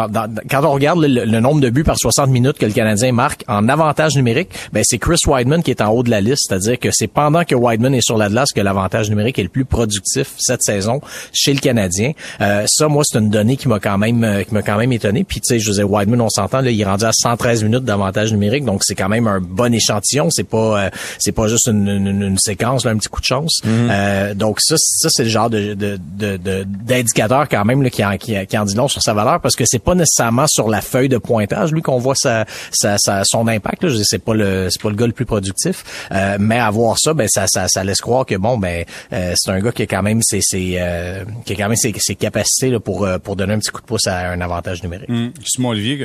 [0.49, 3.67] quand on regarde le, nombre de buts par 60 minutes que le Canadien marque en
[3.67, 6.45] avantage numérique, ben c'est Chris Weidman qui est en haut de la liste.
[6.47, 9.49] C'est-à-dire que c'est pendant que Weidman est sur la glace que l'avantage numérique est le
[9.49, 11.01] plus productif cette saison
[11.33, 12.13] chez le Canadien.
[12.39, 14.93] Euh, ça, moi, c'est une donnée qui m'a quand même euh, qui m'a quand même
[14.93, 15.25] étonné.
[15.25, 17.83] Puis tu sais, je disais Weidman, on s'entend là, il est rendu à 113 minutes
[17.83, 20.29] d'avantage numérique, donc c'est quand même un bon échantillon.
[20.29, 23.61] C'est pas c'est pas juste une, une, séquence, là, un petit coup de chance.
[23.65, 24.34] Mm-hmm.
[24.36, 28.17] donc ça, ça c'est le genre de, de, de, d'indicateur quand même là, qui, en,
[28.17, 30.82] qui, qui, en dit long sur sa valeur parce que c'est pas nécessairement sur la
[30.82, 33.84] feuille de pointage lui qu'on voit sa, sa, son impact.
[33.84, 33.89] Là.
[33.89, 37.13] Je c'est pas le c'est pas le gars le plus productif, euh, mais avoir ça,
[37.13, 39.88] ben ça, ça, ça laisse croire que bon ben euh, c'est un gars qui a
[39.88, 43.36] quand même ses, ses euh, qui a quand même ses, ses capacités là, pour pour
[43.36, 45.10] donner un petit coup de pouce à un avantage numérique.
[45.10, 45.30] Mmh.
[45.45, 46.04] Simon Olivier, tu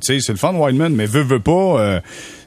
[0.00, 2.00] sais c'est le fun Wildman, mais veut veut pas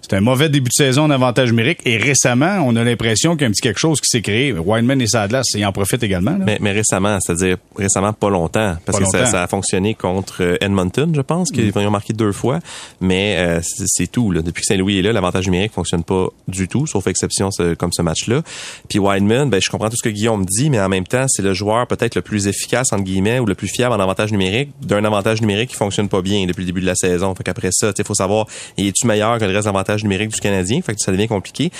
[0.03, 1.79] c'est un mauvais début de saison en avantage numérique.
[1.85, 4.51] Et récemment, on a l'impression qu'il y a un petit quelque chose qui s'est créé.
[4.51, 6.37] Wildman et Sadlas, ils en profitent également.
[6.39, 10.57] Mais, mais, récemment, c'est-à-dire récemment pas longtemps, parce que Ça, ça, a fonctionné contre euh,
[10.59, 11.77] Edmonton, je pense, qu'ils mm.
[11.77, 12.59] ont marqué deux fois.
[12.99, 14.31] Mais euh, c'est tout.
[14.31, 14.41] Là.
[14.41, 18.01] Depuis que Saint-Louis est là, l'avantage numérique fonctionne pas du tout, sauf exception comme ce
[18.01, 18.41] match-là.
[18.89, 21.41] Puis Wildman, ben je comprends tout ce que Guillaume dit, mais en même temps, c'est
[21.41, 24.69] le joueur peut-être le plus efficace entre guillemets ou le plus fiable en avantage numérique
[24.81, 27.33] d'un avantage numérique qui fonctionne pas bien depuis le début de la saison.
[27.35, 30.81] Fait qu'après ça, il faut savoir, est-tu meilleur que le reste d'avantage numérique du Canadien.
[30.81, 31.69] Fait ça devient compliqué.
[31.69, 31.77] Tu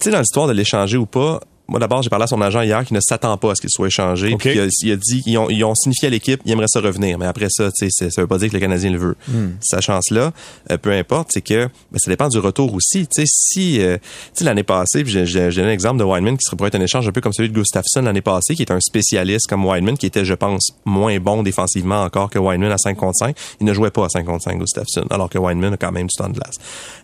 [0.00, 2.84] sais, dans l'histoire de l'échanger ou pas, moi d'abord j'ai parlé à son agent hier
[2.84, 5.50] qui ne s'attend pas à ce qu'il soit échangé puis il a, dit ils ont,
[5.50, 7.18] ils ont signifié à l'équipe il aimerait ça revenir.
[7.18, 9.16] Mais après ça tu sais ça veut pas dire que le Canadien le veut.
[9.28, 9.50] Hmm.
[9.60, 10.32] sa chance là
[10.70, 13.06] euh, peu importe c'est que ben, ça dépend du retour aussi.
[13.06, 16.56] Tu sais si euh, tu sais l'année passée j'ai un exemple de Weinman qui serait
[16.56, 18.80] pour être un échange un peu comme celui de Gustafsson l'année passée qui est un
[18.80, 22.96] spécialiste comme Weinman qui était je pense moins bon défensivement encore que Weinman à 5
[22.96, 25.76] contre 5 il ne jouait pas à 5 contre 5 Gustafsson alors que Weinman a
[25.76, 26.56] quand même du temps de glace.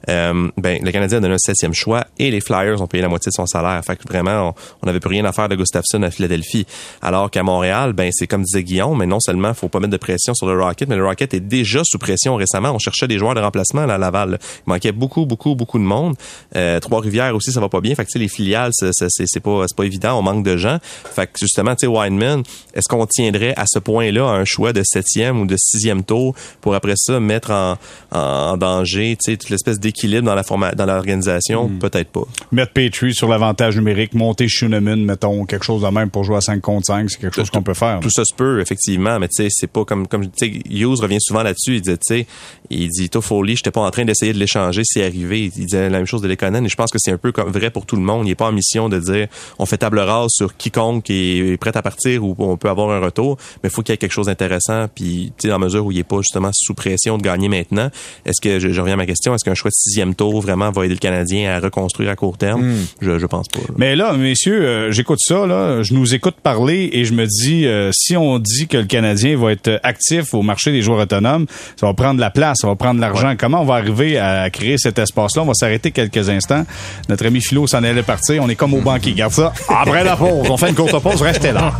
[0.08, 3.08] Euh, ben le Canadien a donné un septième choix et les Flyers ont payé la
[3.08, 3.80] moitié de son salaire.
[3.84, 4.51] Fait que vraiment on
[4.84, 6.66] n'avait plus rien à faire de Gustafsson à Philadelphie.
[7.00, 9.96] Alors qu'à Montréal, ben c'est comme disait Guillaume, mais non seulement faut pas mettre de
[9.96, 12.72] pression sur le Rocket, mais le Rocket est déjà sous pression récemment.
[12.72, 14.38] On cherchait des joueurs de remplacement à Laval.
[14.66, 16.14] Il manquait beaucoup, beaucoup, beaucoup de monde.
[16.56, 17.94] Euh, Trois-Rivières aussi, ça va pas bien.
[17.94, 20.18] Fait que les filiales, c'est pas, c'est pas évident.
[20.18, 20.78] On manque de gens.
[20.82, 22.42] Fait que justement, tu sais, Weinman,
[22.74, 26.74] est-ce qu'on tiendrait à ce point-là un choix de septième ou de sixième tour pour
[26.74, 27.76] après ça mettre en,
[28.10, 31.68] en danger, tu sais, toute l'espèce d'équilibre dans la forma dans l'organisation?
[31.68, 31.78] Hmm.
[31.78, 32.24] Peut-être pas.
[32.50, 36.40] Mettre Petrie sur l'avantage numérique, monter Schunemann mettons, quelque chose de même pour jouer à
[36.40, 38.00] 5 contre 5, c'est quelque chose qu'on peut faire.
[38.00, 41.00] Tout ça se peut, effectivement, mais tu sais, c'est pas comme, comme, tu sais, Hughes
[41.00, 42.26] revient souvent là-dessus, il dit, tu sais,
[42.70, 45.44] il dit, Toffoli, j'étais pas en train d'essayer de l'échanger, c'est arrivé.
[45.44, 47.50] Il disait la même chose de Lekonen, et je pense que c'est un peu comme
[47.50, 48.26] vrai pour tout le monde.
[48.26, 49.28] Il n'est pas en mission de dire,
[49.58, 53.00] on fait table rase sur quiconque est prêt à partir ou on peut avoir un
[53.00, 55.86] retour, mais il faut qu'il y ait quelque chose d'intéressant, puis, tu sais, dans mesure
[55.86, 57.90] où il est pas justement sous pression de gagner maintenant,
[58.24, 60.84] est-ce que, je, reviens à ma question, est-ce qu'un choix de sixième tour vraiment va
[60.84, 62.62] aider le Canadien à reconstruire à court terme?
[62.62, 62.86] Hmm.
[63.00, 63.60] Je, je pense pas.
[63.76, 67.66] Mais là, messieurs, euh, j'écoute ça, là, je nous écoute parler et je me dis,
[67.66, 71.44] euh, si on dit que le Canadien va être actif au marché des joueurs autonomes,
[71.76, 73.34] ça va prendre la place, ça va prendre l'argent.
[73.38, 75.42] Comment on va arriver à créer cet espace-là?
[75.42, 76.64] On va s'arrêter quelques instants.
[77.10, 78.42] Notre ami Philo s'en allait partir.
[78.42, 79.12] On est comme au banquier.
[79.12, 79.52] Garde ça.
[79.68, 81.20] Après la pause, on fait une courte pause.
[81.20, 81.74] Restez là.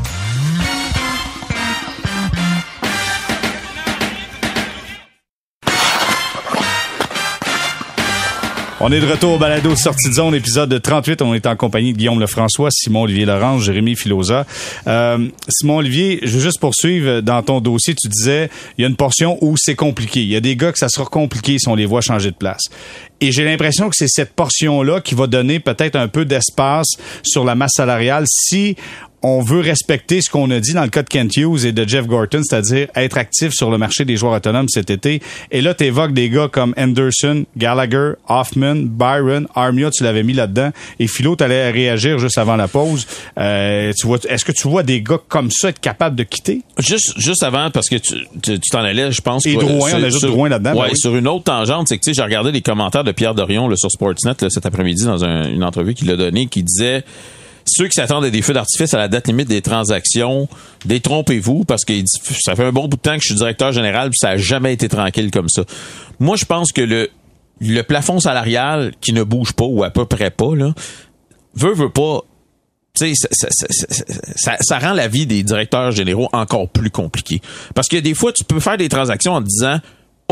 [8.85, 11.23] On est de retour au balado sortie de zone, épisode 38.
[11.23, 14.45] On est en compagnie de Guillaume Lefrançois, Simon-Olivier Laurence, Jérémy Filosa.
[14.88, 17.95] Euh, Simon-Olivier, je veux juste poursuivre dans ton dossier.
[17.95, 20.23] Tu disais, il y a une portion où c'est compliqué.
[20.23, 22.37] Il y a des gars que ça sera compliqué si on les voit changer de
[22.37, 22.62] place.
[23.21, 26.88] Et j'ai l'impression que c'est cette portion-là qui va donner peut-être un peu d'espace
[27.23, 28.75] sur la masse salariale si
[29.22, 31.88] on veut respecter ce qu'on a dit dans le cas de Kent Hughes et de
[31.88, 35.22] Jeff Gorton, c'est-à-dire être actif sur le marché des joueurs autonomes cet été.
[35.50, 40.32] Et là, tu évoques des gars comme Anderson, Gallagher, Hoffman, Byron, Armia, tu l'avais mis
[40.32, 40.70] là-dedans.
[40.98, 43.06] Et Philo, tu allais réagir juste avant la pause.
[43.38, 46.62] Euh, tu vois, est-ce que tu vois des gars comme ça être capables de quitter?
[46.78, 49.46] Juste, juste avant, parce que tu, tu, t'en allais, je pense.
[49.46, 50.72] Et Drouin, on ajoute Drouin là-dedans.
[50.72, 50.96] Ouais, ben oui.
[50.98, 53.68] sur une autre tangente, c'est que tu sais, j'ai regardé les commentaires de Pierre Dorion
[53.68, 57.04] là, sur Sportsnet là, cet après-midi dans un- une entrevue qu'il a donnée qui disait
[57.66, 60.48] ceux qui s'attendent à des feux d'artifice à la date limite des transactions,
[60.85, 61.92] détrompez-vous parce que
[62.44, 64.37] ça fait un bon bout de temps que je suis directeur général puis ça a
[64.37, 65.62] jamais été tranquille comme ça.
[66.20, 67.11] Moi, je pense que le
[67.61, 70.75] le plafond salarial qui ne bouge pas ou à peu près pas là,
[71.55, 72.20] veut veut pas
[72.94, 73.48] ça, ça-
[74.37, 77.40] ça- ça rend la vie des directeurs généraux encore plus compliquée.
[77.75, 79.79] Parce que des fois, tu peux faire des transactions en te disant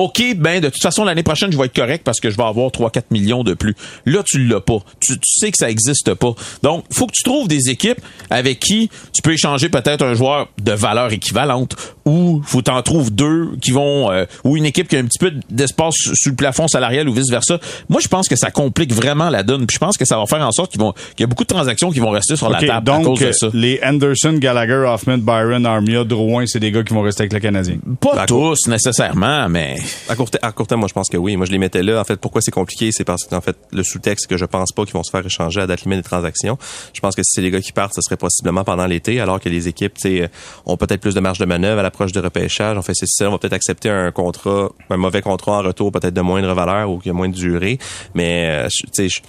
[0.01, 2.43] OK, ben de toute façon l'année prochaine je vais être correct parce que je vais
[2.43, 3.75] avoir 3 4 millions de plus.
[4.07, 4.79] Là tu l'as pas.
[4.99, 6.33] Tu, tu sais que ça existe pas.
[6.63, 10.49] Donc faut que tu trouves des équipes avec qui tu peux échanger peut-être un joueur
[10.63, 14.97] de valeur équivalente ou faut t'en trouves deux qui vont euh, ou une équipe qui
[14.97, 17.59] a un petit peu d'espace sur sur le plafond salarial ou vice versa.
[17.91, 19.67] Moi je pense que ça complique vraiment la donne.
[19.67, 21.45] Puis je pense que ça va faire en sorte qu'ils vont qu'il y a beaucoup
[21.45, 23.49] de transactions qui vont rester sur la table à cause de ça.
[23.53, 27.41] les Anderson, Gallagher, Hoffman, Byron, Armia, Drouin, c'est des gars qui vont rester avec le
[27.41, 27.77] Canadien.
[28.01, 29.77] Pas tous nécessairement, mais
[30.09, 31.37] À court, à court terme, moi, je pense que oui.
[31.37, 32.01] Moi, je les mettais là.
[32.01, 32.91] En fait, pourquoi c'est compliqué?
[32.93, 35.61] C'est parce qu'en fait, le sous-texte, que je pense pas qu'ils vont se faire échanger
[35.61, 36.59] à date limite des transactions.
[36.93, 39.41] Je pense que si c'est les gars qui partent, ce serait possiblement pendant l'été, alors
[39.41, 40.31] que les équipes, tu sais,
[40.67, 42.77] ont peut-être plus de marge de manœuvre à l'approche du repêchage.
[42.77, 45.93] On fait c'est ça, on va peut-être accepter un contrat, un mauvais contrat en retour,
[45.93, 47.79] peut-être de moindre valeur ou qui a moins de durée.
[48.15, 49.23] Mais, euh, tu sais,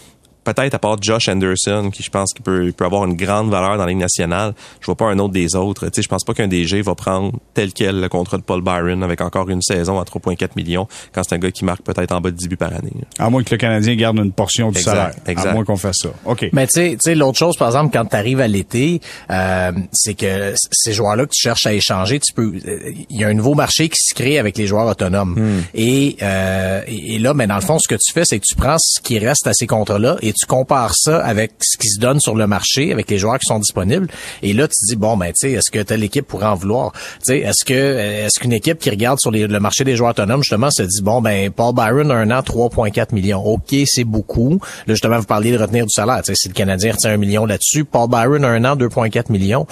[0.43, 3.49] peut-être à part Josh Anderson, qui je pense qu'il peut, il peut avoir une grande
[3.49, 5.85] valeur dans la Ligue nationale, je vois pas un autre des autres.
[5.87, 8.61] Tu sais, je pense pas qu'un DG va prendre tel quel le contrat de Paul
[8.61, 12.11] Byron avec encore une saison à 3,4 millions quand c'est un gars qui marque peut-être
[12.13, 12.91] en bas de 10 buts par année.
[13.19, 15.13] À moins que le Canadien garde une portion du Exact, salaire.
[15.27, 15.49] exact.
[15.49, 16.09] À moins qu'on fasse ça.
[16.25, 16.47] OK.
[16.53, 19.71] Mais tu sais, tu sais, l'autre chose, par exemple, quand tu arrives à l'été, euh,
[19.91, 23.27] c'est que ces joueurs-là que tu cherches à échanger, tu peux, euh, il y a
[23.27, 25.61] un nouveau marché qui se crée avec les joueurs autonomes.
[25.73, 28.45] Et, euh, et et là, mais dans le fond, ce que tu fais, c'est que
[28.47, 31.87] tu prends ce qui reste à ces contrats-là et tu compares ça avec ce qui
[31.87, 34.07] se donne sur le marché, avec les joueurs qui sont disponibles.
[34.41, 36.55] Et là, tu te dis bon, ben tu sais, est-ce que telle équipe pourrait en
[36.55, 36.91] vouloir?
[36.93, 40.43] Tu sais, est-ce que est-ce qu'une équipe qui regarde sur le marché des joueurs autonomes
[40.43, 43.43] justement se dit bon, ben Paul Byron un an 3,4 millions.
[43.45, 44.59] Ok, c'est beaucoup.
[44.87, 46.21] Là, justement, vous parliez de retenir du salaire.
[46.23, 49.65] Tu sais, si le Canadien retient un million là-dessus, Paul Byron un an 2,4 millions.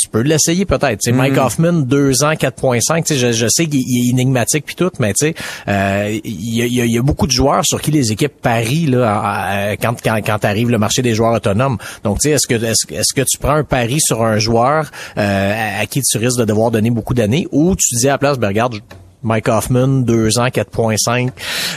[0.00, 1.00] Tu peux l'essayer peut-être.
[1.12, 3.04] Mike Hoffman, deux ans, 4.5.
[3.04, 5.34] Tu sais, je, je sais qu'il il est énigmatique puis tout, mais tu sais,
[5.68, 8.32] euh, il y, a, y a- y a beaucoup de joueurs sur qui les équipes
[8.40, 11.76] parient là, à- à- quand, quand, quand arrive le marché des joueurs autonomes.
[12.04, 14.38] Donc, tu sais, est-ce que est-ce, que- est-ce que tu prends un pari sur un
[14.38, 18.08] joueur euh, à, à qui tu risques de devoir donner beaucoup d'années ou tu dis
[18.08, 18.76] à la place, ben regarde,
[19.22, 21.30] Mike Hoffman, 2 ans, 4.5.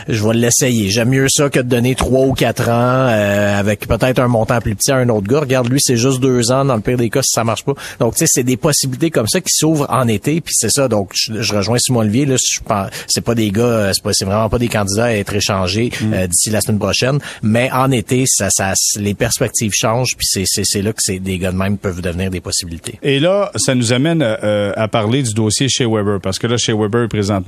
[0.08, 0.90] Je vais l'essayer.
[0.90, 4.60] J'aime mieux ça que de donner 3 ou 4 ans euh, avec peut-être un montant
[4.60, 5.42] plus petit à un autre gars.
[5.42, 7.74] Regarde, lui, c'est juste 2 ans dans le pire des cas si ça marche pas.
[8.00, 10.42] Donc, tu sais, c'est des possibilités comme ça qui s'ouvrent en été.
[10.42, 10.88] Puis c'est ça.
[10.88, 12.26] Donc, je, je rejoins Simon Olivier.
[12.26, 15.06] Là, je pense, c'est pas des gars, euh, c'est, pas, c'est vraiment pas des candidats
[15.06, 17.20] à être échangés euh, d'ici la semaine prochaine.
[17.44, 20.16] Mais en été, ça, ça, les perspectives changent.
[20.18, 23.00] Puis c'est, c'est, c'est là que c'est, des gars de même peuvent devenir des possibilités.
[23.04, 26.58] Et là, ça nous amène euh, à parler du dossier chez Weber, parce que là,
[26.58, 27.08] chez Weber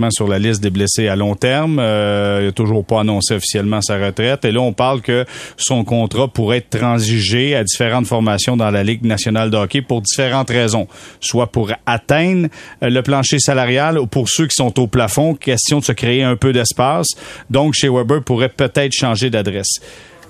[0.10, 1.80] sur la liste des blessés à long terme.
[1.80, 4.46] Euh, il n'a toujours pas annoncé officiellement sa retraite.
[4.46, 5.26] Et là, on parle que
[5.58, 10.02] son contrat pourrait être transigé à différentes formations dans la Ligue nationale de hockey pour
[10.02, 10.88] différentes raisons.
[11.20, 12.48] Soit pour atteindre
[12.84, 16.24] euh, le plancher salarial ou pour ceux qui sont au plafond, question de se créer
[16.24, 17.08] un peu d'espace.
[17.50, 19.80] Donc, chez Weber pourrait peut-être changer d'adresse.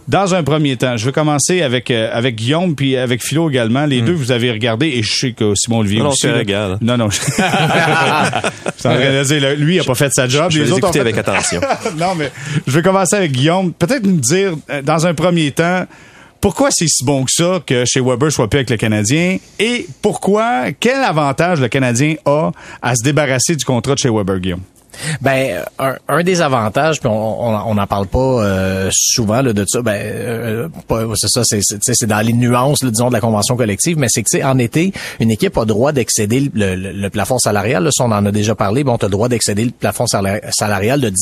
[0.07, 3.85] Dans un premier temps, je vais commencer avec euh, avec Guillaume puis avec Philo également.
[3.85, 6.03] Les deux, vous avez regardé et je sais que Simon Olivier Hmm.
[6.03, 6.19] Non, aussi.
[6.21, 6.77] c'est là.
[6.79, 7.09] Non, non.
[9.23, 10.51] dire, lui, il a pas fait sa job.
[10.51, 11.59] Je vais les les autres écouter fait- avec attention.
[11.97, 12.31] non, mais
[12.65, 13.73] je vais commencer avec Guillaume.
[13.73, 15.85] Peut-être nous dire, euh, dans un premier temps,
[16.39, 19.87] pourquoi c'est si bon que ça que chez Weber soit plus avec le Canadien et
[20.01, 24.61] pourquoi, quel avantage le Canadien a à se débarrasser du contrat de chez Weber, Guillaume?
[25.21, 29.65] Ben un, un des avantages, puis on on n'en parle pas euh, souvent là, de
[29.67, 29.81] ça.
[29.81, 30.67] Ben euh,
[31.15, 33.97] c'est ça, c'est c'est dans les nuances, là, disons, de la convention collective.
[33.97, 37.83] Mais c'est que en été, une équipe a droit d'excéder le, le- le plafond salarial.
[37.83, 38.83] Là, ça, on en a déjà parlé.
[38.83, 41.15] Bon, tu as droit d'excéder le plafond salari- salarial de 10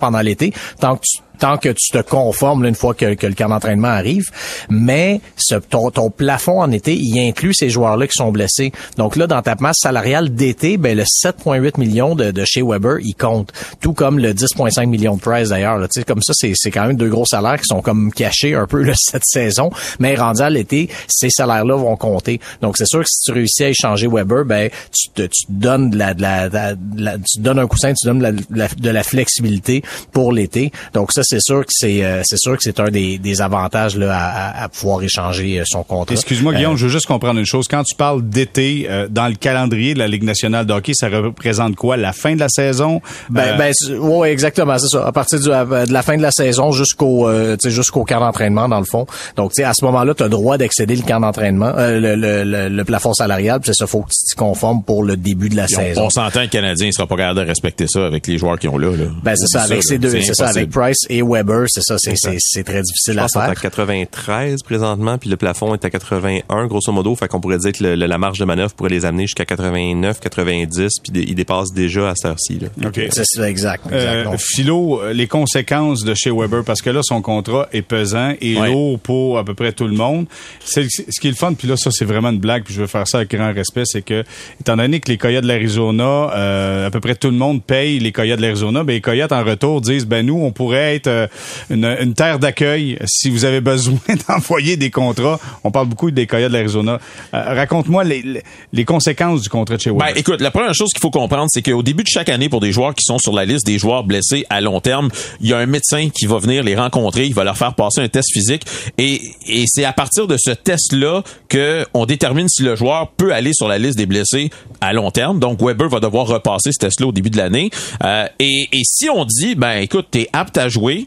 [0.00, 3.26] pendant l'été, tant que tu tant que tu te conformes là, une fois que, que
[3.26, 4.26] le camp d'entraînement arrive.
[4.70, 8.70] Mais ce, ton, ton plafond en été, il inclut ces joueurs-là qui sont blessés.
[8.96, 12.98] Donc là, dans ta masse salariale d'été, ben le 7,8 millions de, de chez Weber,
[13.14, 13.52] compte.
[13.80, 15.78] Tout comme le 10,5 millions de Price d'ailleurs.
[15.88, 18.54] Tu sais, comme ça, c'est, c'est quand même deux gros salaires qui sont comme cachés
[18.54, 19.70] un peu là, cette saison.
[19.98, 22.40] Mais rendu à l'été, ces salaires-là vont compter.
[22.60, 25.52] Donc c'est sûr que si tu réussis à échanger Weber, ben tu te, tu te
[25.52, 28.68] donnes de la, de la, de la- tu donnes un coussin, tu donnes de la,
[28.68, 30.72] de flexibilité pour l'été.
[30.94, 33.96] Donc ça, c'est sûr que c'est euh, c'est sûr que c'est un des, des avantages
[33.96, 36.14] là, à, pouvoir échanger euh, son contrat.
[36.14, 37.68] Excuse-moi, Guillaume, je veux juste comprendre une chose.
[37.68, 41.08] Quand tu parles d'été, euh, dans le calendrier de la Ligue nationale de hockey, ça
[41.08, 41.98] représente quoi?
[41.98, 43.01] La fin de la saison?
[43.30, 45.06] Ben, Euh, ben ouais, exactement, c'est ça.
[45.06, 48.04] À partir du- euh, de la fin de la saison jusqu'au euh, tu sais, jusqu'au
[48.04, 49.06] camp d'entraînement dans le fond.
[49.36, 51.98] Donc tu sais à ce moment-là, tu as le droit d'excéder le camp d'entraînement, euh,
[52.00, 55.04] le, le, le, le plafond salarial, puis c'est ça faut que tu t'y conformes pour
[55.04, 56.04] le début de la Puis saison.
[56.06, 58.58] On, s'entend que le Canadien ne sera pas capable de respecter ça avec les joueurs
[58.58, 58.90] qui ont là.
[58.90, 59.04] là.
[59.22, 60.70] Ben c'est ça avec ces deux, c'est ça avec.
[60.70, 63.50] Price et Weber, c'est ça, c'est c'est c'est très difficile Je à pense est faire.
[63.50, 67.14] à 93 présentement, puis le plafond est à 81 grosso modo.
[67.16, 69.44] Fait qu'on pourrait dire que le- le- la marge de manœuvre pourrait les amener jusqu'à
[69.44, 72.58] 89, 90, puis ils dépassent déjà à cette heure-ci.
[72.60, 72.81] là.
[72.86, 73.00] OK.
[73.10, 73.84] C'est ça exact.
[73.86, 74.26] exact.
[74.26, 78.34] Euh, Philo, euh, les conséquences de chez Weber, parce que là, son contrat est pesant
[78.40, 78.68] et Ouais.
[78.70, 80.26] lourd pour à peu près tout le monde.
[80.64, 82.80] C'est ce qui est le fun, puis là, ça, c'est vraiment une blague, puis je
[82.80, 84.24] veux faire ça avec grand respect, c'est que,
[84.60, 87.98] étant donné que les Coyotes de l'Arizona, euh, à peu près tout le monde paye
[87.98, 91.06] les Coyotes de l'Arizona, ben les Coyotes, en retour, disent, ben nous, on pourrait être
[91.06, 91.26] euh,
[91.70, 95.38] une, une terre d'accueil si vous avez besoin d'envoyer des contrats.
[95.64, 96.98] On parle beaucoup des Coyotes de l'Arizona.
[97.34, 98.42] Euh, Raconte-moi les, les-
[98.72, 100.06] les conséquences du contrat de chez Weber.
[100.08, 102.60] Ben, écoute, la première chose qu'il faut comprendre, c'est qu'au début de chaque année, pour
[102.60, 105.52] des joueurs qui sont sur la liste des joueurs blessés à long terme, il y
[105.52, 108.32] a un médecin qui va venir les rencontrer, il va leur faire passer un test
[108.32, 108.62] physique,
[108.98, 113.32] et, et c'est à partir de ce test-là que on détermine si le joueur peut
[113.32, 115.38] aller sur la liste des blessés à long terme.
[115.38, 117.70] Donc, Weber va devoir repasser ce test-là au début de l'année.
[118.04, 121.06] Euh, et, et si on dit, ben, écoute, t'es apte à jouer,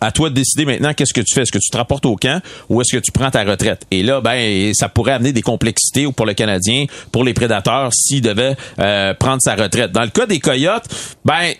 [0.00, 1.42] à toi de décider maintenant qu'est-ce que tu fais.
[1.42, 3.82] Est-ce que tu te rapportes au camp ou est-ce que tu prends ta retraite?
[3.90, 8.22] Et là, ben, ça pourrait amener des complexités pour le Canadien, pour les prédateurs, s'il
[8.22, 9.92] devait euh, prendre sa retraite.
[9.92, 10.84] Dans le cas des Coyotes,
[11.24, 11.52] ben,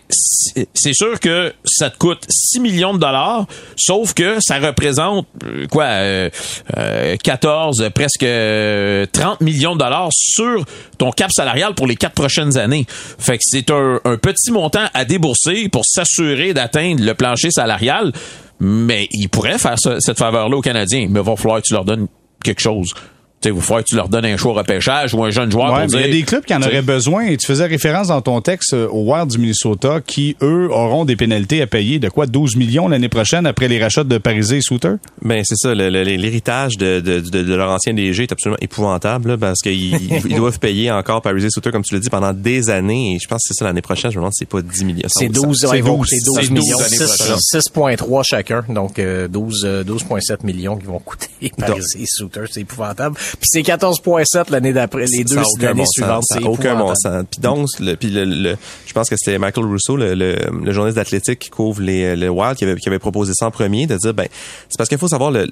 [0.74, 3.46] c'est sûr que ça te coûte 6 millions de dollars,
[3.76, 6.30] sauf que ça représente, euh, quoi, euh,
[6.76, 10.64] euh, 14, presque euh, 30 millions de dollars sur
[10.96, 12.86] ton cap salarial pour les quatre prochaines années.
[12.88, 18.12] Fait que c'est un petit montant à débourser pour s'assurer d'atteindre le plancher salarial.
[18.60, 21.06] Mais il pourrait faire ce- cette faveur-là aux Canadiens.
[21.10, 22.08] Mais il va falloir que tu leur donnes
[22.42, 22.92] quelque chose.
[23.40, 25.30] Tu sais, il va falloir que tu leur donnes un choix au repêchage ou un
[25.30, 27.26] jeune joueur Ouais, pour mais il y a dire, des clubs qui en auraient besoin.
[27.26, 31.04] Et tu faisais référence dans ton texte euh, au Wild du Minnesota qui, eux, auront
[31.04, 32.26] des pénalités à payer de quoi?
[32.26, 34.94] 12 millions l'année prochaine après les rachats de Parisé et Souter?
[35.22, 38.58] Ben c'est ça, le- le- l'héritage de, de, de, de leur ancien DG est absolument
[38.60, 42.10] épouvantable là, parce qu'ils ils- ils doivent payer encore Paris Souter, comme tu l'as dit,
[42.10, 43.14] pendant des années.
[43.14, 44.84] Et je pense que c'est ça l'année prochaine, je me demande si c'est pas 10
[44.84, 45.06] millions.
[45.08, 47.16] C'est Ça- 12, ça- ouais, ils vont 12, coûter 12 c'est 12 millions, l'année Six-
[47.16, 47.36] prochaine.
[47.36, 52.62] 6.3 chacun, donc euh, 12 euh, 12.7 millions qui vont coûter Paris et Souter, c'est
[52.62, 53.16] épouvantable.
[53.32, 55.36] Puis c'est 14.7 l'année d'après, les deux
[55.68, 57.24] années bon suivantes, ça aucun bon sens.
[57.30, 60.72] Puis donc, le, puis le, le- je pense que c'était Michael Rousseau, le, le, le
[60.72, 63.86] journaliste d'athlétique qui couvre les, le Wild, qui avait, qui avait proposé ça en premier,
[63.86, 64.26] de dire, ben,
[64.68, 65.46] c'est parce qu'il faut savoir le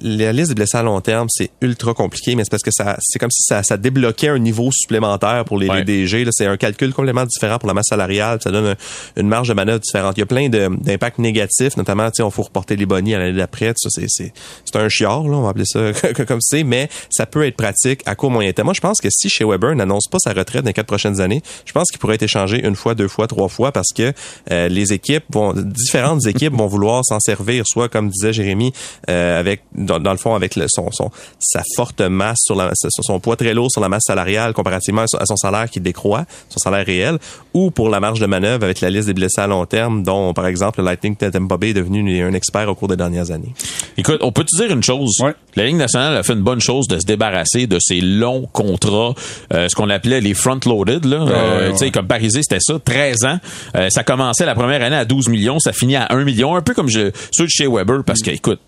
[0.00, 2.96] la liste des blessés à long terme, c'est ultra compliqué, mais c'est parce que ça,
[3.00, 5.78] c'est comme si ça, ça débloquait un niveau supplémentaire pour les, Ouais.
[5.78, 6.24] les DG.
[6.24, 6.30] là.
[6.32, 8.38] C'est un calcul complètement différent pour la masse salariale.
[8.42, 8.76] Ça donne un-
[9.20, 10.14] une marge de manœuvre différente.
[10.16, 13.18] Il y a plein d'impacts négatifs, notamment, tu sais, on faut reporter les bonnies à
[13.18, 13.68] l'année d'après.
[13.74, 14.32] tout Ça, c'est, c'est,
[14.64, 15.92] c'est un chiard, là, on va appeler ça
[16.26, 18.66] comme c'est, mais ça peut être pratique à court moyen terme.
[18.66, 21.20] Moi, je pense que si chez Weber n'annonce pas sa retraite dans les quatre prochaines
[21.20, 24.12] années, je pense qu'il pourrait être échangé une fois, deux fois, trois fois, parce que
[24.50, 28.72] euh, les équipes vont, différentes équipes vont vouloir s'en servir, soit comme disait Jérémy,
[29.10, 32.70] euh, avec dans, dans le fond avec le, son, son sa forte masse sur la
[32.74, 35.70] son, son poids très lourd sur la masse salariale comparativement à son, à son salaire
[35.70, 37.18] qui décroît, son salaire réel,
[37.54, 40.34] ou pour la marge de manœuvre avec la liste des blessés à long terme, dont
[40.34, 43.54] par exemple le Lightning Tampa Bay est devenu un expert au cours des dernières années.
[43.96, 45.16] Écoute, on peut te dire une chose?
[45.20, 45.34] Ouais.
[45.56, 49.14] La Ligue nationale a fait une bonne chose de se débarrasser de ces longs contrats,
[49.52, 51.04] euh, ce qu'on appelait les front-loaded.
[51.04, 51.16] Là.
[51.16, 53.38] Euh, ouais, tu sais, Comme Parisé, c'était ça, 13 ans.
[53.74, 56.62] Euh, ça commençait la première année à 12 millions, ça finit à 1 million, un
[56.62, 58.60] peu comme je, ceux de chez Weber, parce que, écoute,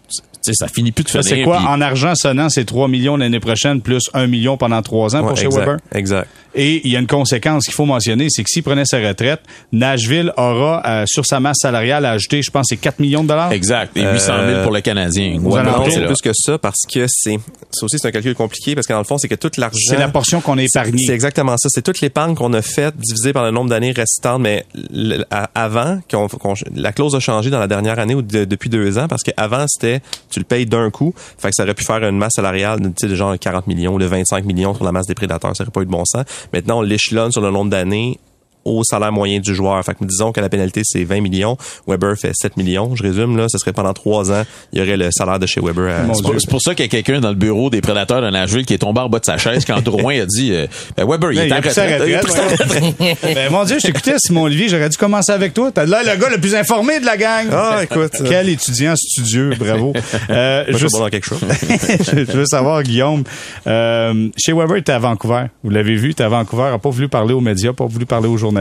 [0.42, 1.24] tu sais, ça finit plus de finir.
[1.24, 1.58] c'est quoi?
[1.60, 5.30] En argent sonnant, c'est 3 millions l'année prochaine plus 1 million pendant 3 ans pour
[5.30, 5.76] Ouais, chez exact, Weber.
[5.94, 6.28] Exact.
[6.54, 9.40] Et il y a une conséquence qu'il faut mentionner, c'est que s'il prenait sa retraite,
[9.72, 13.28] Nashville aura, euh, sur sa masse salariale, à ajouter, je pense, c'est 4 millions de
[13.28, 13.52] dollars.
[13.52, 13.96] Exact.
[13.96, 15.38] Et 800 000 pour le Canadien.
[15.40, 15.62] Ouais.
[15.62, 17.38] Non, plus que ça parce que c'est
[17.70, 19.78] ça aussi c'est un calcul compliqué parce que dans le fond c'est que toute l'argent
[19.90, 21.04] C'est la portion qu'on a épargnée.
[21.06, 21.68] C'est exactement ça.
[21.70, 24.40] C'est toute l'épargne qu'on a faite divisée par le nombre d'années restantes.
[24.40, 28.22] Mais le- à- avant, qu'on, qu'on- la clause a changé dans la dernière année ou
[28.22, 31.14] de- depuis deux ans parce qu'avant, c'était tu le payes d'un coup.
[31.16, 34.06] Fait que ça aurait pu faire une masse salariale de, genre 40 millions ou de
[34.06, 35.56] 25 millions sur la masse des prédateurs.
[35.56, 36.24] Ça aurait pas eu de bon sens.
[36.52, 38.18] Maintenant, on l'échelonne sur le nombre d'années
[38.68, 39.82] au salaire moyen du joueur.
[39.84, 43.36] Fait que disons que la pénalité c'est 20 millions, Weber fait 7 millions, je résume
[43.36, 45.88] là, ce serait pendant trois ans, il y aurait le salaire de chez Weber.
[45.88, 46.14] À...
[46.14, 48.66] C'est pour, pour, ça qu'il y a quelqu'un dans le bureau des prédateurs de Nashville
[48.66, 51.32] qui est tombé en bas de sa chaise quand Drouin a dit euh, ben Weber
[51.32, 52.96] il, est en retraite.
[53.34, 55.70] ben, mon Dieu, je t'écoutais Simon Olivier, j'aurais dû commencer avec toi.
[55.72, 57.46] T'as là le gars le plus informé de la gang.
[57.52, 59.92] Ah écoute, quel étudiant studieux, bravo.
[60.30, 61.40] Euh, je veux savoir quelque chose.
[61.40, 63.24] je veux savoir Guillaume,
[63.66, 65.46] euh, chez Weber était à Vancouver.
[65.62, 68.28] Vous l'avez vu, était à Vancouver, a pas voulu parler aux médias, pas voulu parler
[68.28, 68.57] aux journalistes.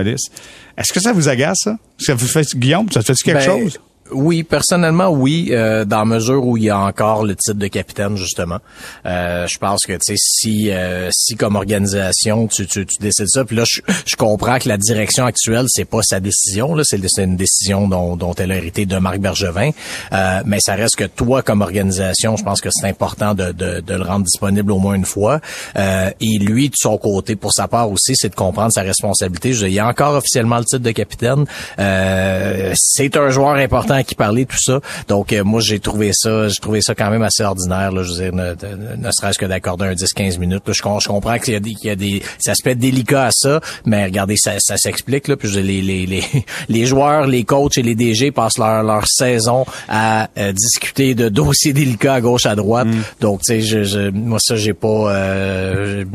[0.77, 1.77] Est-ce que ça vous agace, ça?
[1.99, 3.79] Ça vous fait, Guillaume, ça te fait quelque ben, chose?
[4.11, 8.15] Oui, personnellement, oui, euh, dans mesure où il y a encore le titre de capitaine,
[8.17, 8.59] justement.
[9.05, 13.27] Euh, je pense que, tu sais, si, euh, si comme organisation, tu, tu, tu décides
[13.27, 16.83] ça, puis là, je, je, comprends que la direction actuelle, c'est pas sa décision, là,
[16.85, 19.71] c'est une décision dont, dont elle a hérité de Marc Bergevin,
[20.13, 23.81] euh, mais ça reste que toi, comme organisation, je pense que c'est important de, de,
[23.81, 25.39] de, le rendre disponible au moins une fois.
[25.77, 29.53] Euh, et lui, de son côté, pour sa part aussi, c'est de comprendre sa responsabilité.
[29.53, 31.45] Je il y a encore officiellement le titre de capitaine.
[31.79, 34.79] Euh, c'est un joueur important qui parlait tout ça.
[35.07, 37.91] Donc euh, moi j'ai trouvé ça, j'ai trouvé ça quand même assez ordinaire.
[37.91, 40.63] Là, je veux dire, ne, serait-ce que d'accorder un 10-15 minutes.
[40.67, 44.05] je, comprends qu'il y a des, qu'il y a des aspects délicats à ça, mais
[44.05, 45.27] regardez, ça, ça s'explique.
[45.27, 46.23] Là, puis les, les, les,
[46.69, 51.29] les joueurs, les coachs et les DG passent leur, leur saison à euh, discuter de
[51.29, 52.87] dossiers délicats à gauche à droite.
[52.87, 53.01] Mm.
[53.21, 56.05] Donc tu sais, je, je, moi ça j'ai pas, euh,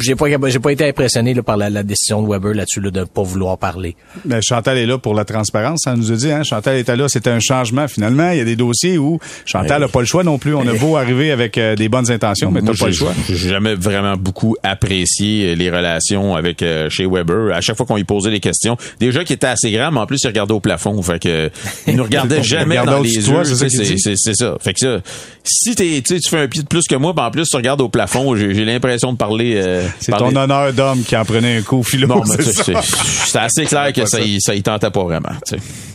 [0.00, 2.90] j'ai pas, j'ai pas été impressionné là, par la, la, décision de Weber là-dessus là,
[2.90, 3.96] de pas vouloir parler.
[4.24, 5.80] Mais Chantal est là pour la transparence.
[5.84, 8.30] Ça nous a dit, hein, Chantal était là, c'était un changement finalement.
[8.30, 10.54] Il y a des dossiers où Chantal n'a pas le choix non plus.
[10.54, 13.12] On a beau arriver avec euh, des bonnes intentions, mais t'as pas le choix.
[13.28, 17.54] J'ai jamais vraiment beaucoup apprécié les relations avec euh, chez Weber.
[17.54, 20.06] À chaque fois qu'on lui posait des questions, déjà qui était assez grand, mais en
[20.06, 21.00] plus il regardait au plafond.
[21.02, 21.50] Fait que
[21.86, 23.44] il nous regardait jamais dans les yeux.
[23.44, 24.56] C'est ça.
[24.60, 25.00] Fait que ça,
[25.44, 27.80] si t'es, tu fais un pied de plus que moi, ben en plus tu regardes
[27.80, 29.54] au plafond, j'ai l'impression de parler.
[29.56, 32.22] Euh, c'est ton honneur d'homme qui en prenait un coup philo.
[32.26, 35.30] c'est assez clair que ça, ça, y tentait pas vraiment.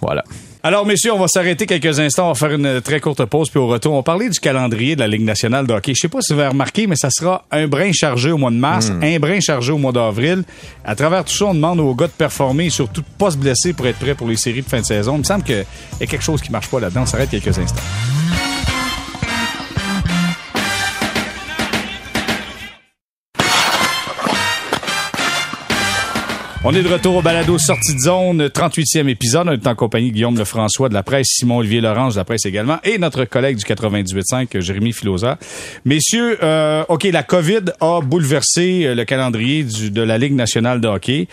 [0.01, 0.23] Voilà.
[0.65, 2.25] Alors, messieurs, on va s'arrêter quelques instants.
[2.25, 4.95] On va faire une très courte pause, puis au retour, on va parler du calendrier
[4.95, 5.93] de la Ligue nationale de hockey.
[5.93, 8.49] Je sais pas si vous avez remarqué, mais ça sera un brin chargé au mois
[8.49, 9.03] de mars, hmm.
[9.03, 10.43] un brin chargé au mois d'avril.
[10.83, 13.37] À travers tout ça, on demande aux gars de performer et surtout de pas se
[13.37, 15.17] blesser pour être prêts pour les séries de fin de saison.
[15.17, 15.63] Il me semble qu'il
[16.01, 17.01] y a quelque chose qui marche pas là-dedans.
[17.03, 17.83] On s'arrête quelques instants.
[26.67, 29.47] On est de retour au balado Sortie de zone, 38e épisode.
[29.47, 32.43] On est en compagnie de Guillaume Lefrançois de la presse, Simon-Olivier Laurence de la presse
[32.47, 35.37] également, et notre collègue du 98.5, Jérémy Filosa.
[35.85, 40.81] Messieurs, euh, OK, la COVID a bouleversé euh, le calendrier du, de la Ligue nationale
[40.81, 41.27] de hockey.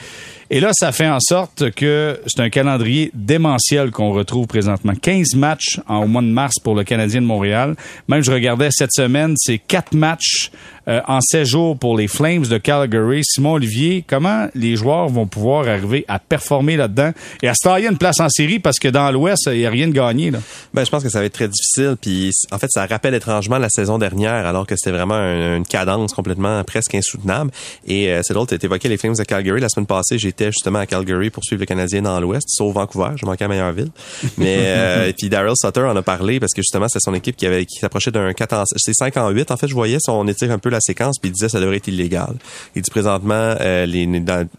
[0.54, 4.92] Et là, ça fait en sorte que c'est un calendrier démentiel qu'on retrouve présentement.
[4.94, 7.74] 15 matchs en, au mois de mars pour le Canadien de Montréal.
[8.06, 10.50] Même je regardais cette semaine, c'est 4 matchs
[10.88, 13.22] euh, en 16 jours pour les Flames de Calgary.
[13.24, 17.12] Simon Olivier, comment les joueurs vont pouvoir arriver à performer là-dedans?
[17.42, 19.70] Et à se tailler une place en série parce que dans l'Ouest, il n'y a
[19.70, 20.30] rien de gagné.
[20.30, 20.40] Là.
[20.74, 21.96] Ben, je pense que ça va être très difficile.
[21.98, 26.12] Puis en fait, ça rappelle étrangement la saison dernière alors que c'était vraiment une, cadence
[26.12, 27.52] complètement presque insoutenable.
[27.86, 29.60] Et euh, c'est drôle, tu évoqué les Flames de Calgary.
[29.60, 33.10] La semaine passée, j'étais justement à Calgary pour suivre le Canadien dans l'Ouest, sauf Vancouver.
[33.16, 33.90] Je manquais à meilleure ville.
[34.38, 37.46] Mais euh, puis Daryl Sutter en a parlé parce que justement, c'est son équipe qui
[37.46, 38.64] avait qui s'approchait d'un 4 en...
[38.76, 39.50] C'est 5 en 8.
[39.50, 41.60] En fait, je voyais, on étire un peu la séquence, puis il disait que ça
[41.60, 42.34] devrait être illégal.
[42.74, 44.08] Il dit présentement, euh, les,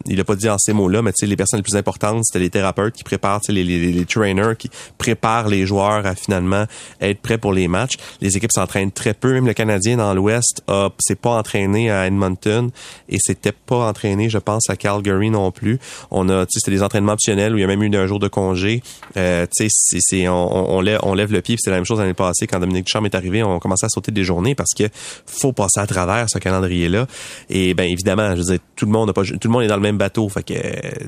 [0.06, 2.24] il a pas dit en ces mots-là, mais tu sais, les personnes les plus importantes,
[2.26, 6.66] c'était les thérapeutes qui préparent, les, les, les, trainers qui préparent les joueurs à finalement
[7.02, 7.98] être prêts pour les matchs.
[8.22, 9.34] Les équipes s'entraînent très peu.
[9.34, 10.64] Même le Canadien dans l'Ouest
[11.00, 12.70] s'est pas entraîné à Edmonton
[13.10, 15.73] et c'était pas entraîné, je pense, à Calgary non plus.
[16.12, 18.08] On a, tu sais, c'était des entraînements optionnels où il y a même eu un
[18.08, 18.82] jour de congé.
[19.18, 21.56] Euh, tu sais, c'est, on, on, lève, on lève le pied.
[21.60, 23.44] C'est la même chose l'année passée quand Dominique Ducharme est arrivé.
[23.44, 24.86] On commençait à sauter des journées parce que
[25.26, 27.08] faut passer à travers ce calendrier-là.
[27.50, 29.68] Et ben évidemment, je veux dire, tout le monde n'a pas, tout le monde est
[29.68, 30.28] dans le même bateau.
[30.30, 30.54] Fait que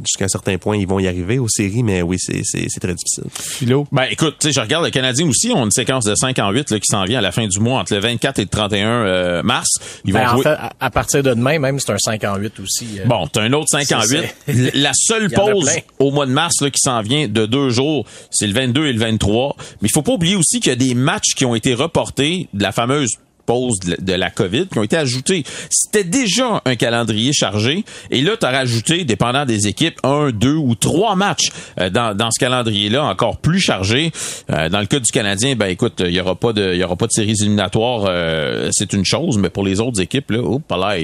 [0.05, 2.79] jusqu'à un certain point, ils vont y arriver aux séries, mais oui, c'est, c'est, c'est
[2.79, 3.25] très difficile.
[3.31, 3.87] Philo?
[3.91, 5.51] Ben écoute, tu sais, je regarde le Canadien aussi.
[5.53, 7.47] On a une séquence de 5 en 8 là, qui s'en vient à la fin
[7.47, 9.67] du mois entre le 24 et le 31 euh, mars.
[10.05, 10.47] Ils vont ben, jouer...
[10.47, 12.99] en fait, à, partir de demain, même c'est un 5 en 8 aussi.
[12.99, 14.35] Euh, bon, t'as un autre 5 en 8.
[14.73, 18.47] La seule pause au mois de mars là, qui s'en vient de deux jours, c'est
[18.47, 19.55] le 22 et le 23.
[19.81, 22.47] Mais il faut pas oublier aussi qu'il y a des matchs qui ont été reportés
[22.53, 25.43] de la fameuse pause de la COVID qui ont été ajoutés.
[25.69, 30.55] C'était déjà un calendrier chargé et là tu as rajouté dépendant des équipes un, deux
[30.55, 34.11] ou trois matchs euh, dans, dans ce calendrier-là encore plus chargé.
[34.49, 36.83] Euh, dans le cas du Canadien, ben écoute, il y aura pas de il y
[36.83, 40.39] aura pas de séries éliminatoires, euh, c'est une chose, mais pour les autres équipes là,
[40.43, 40.97] oh, là,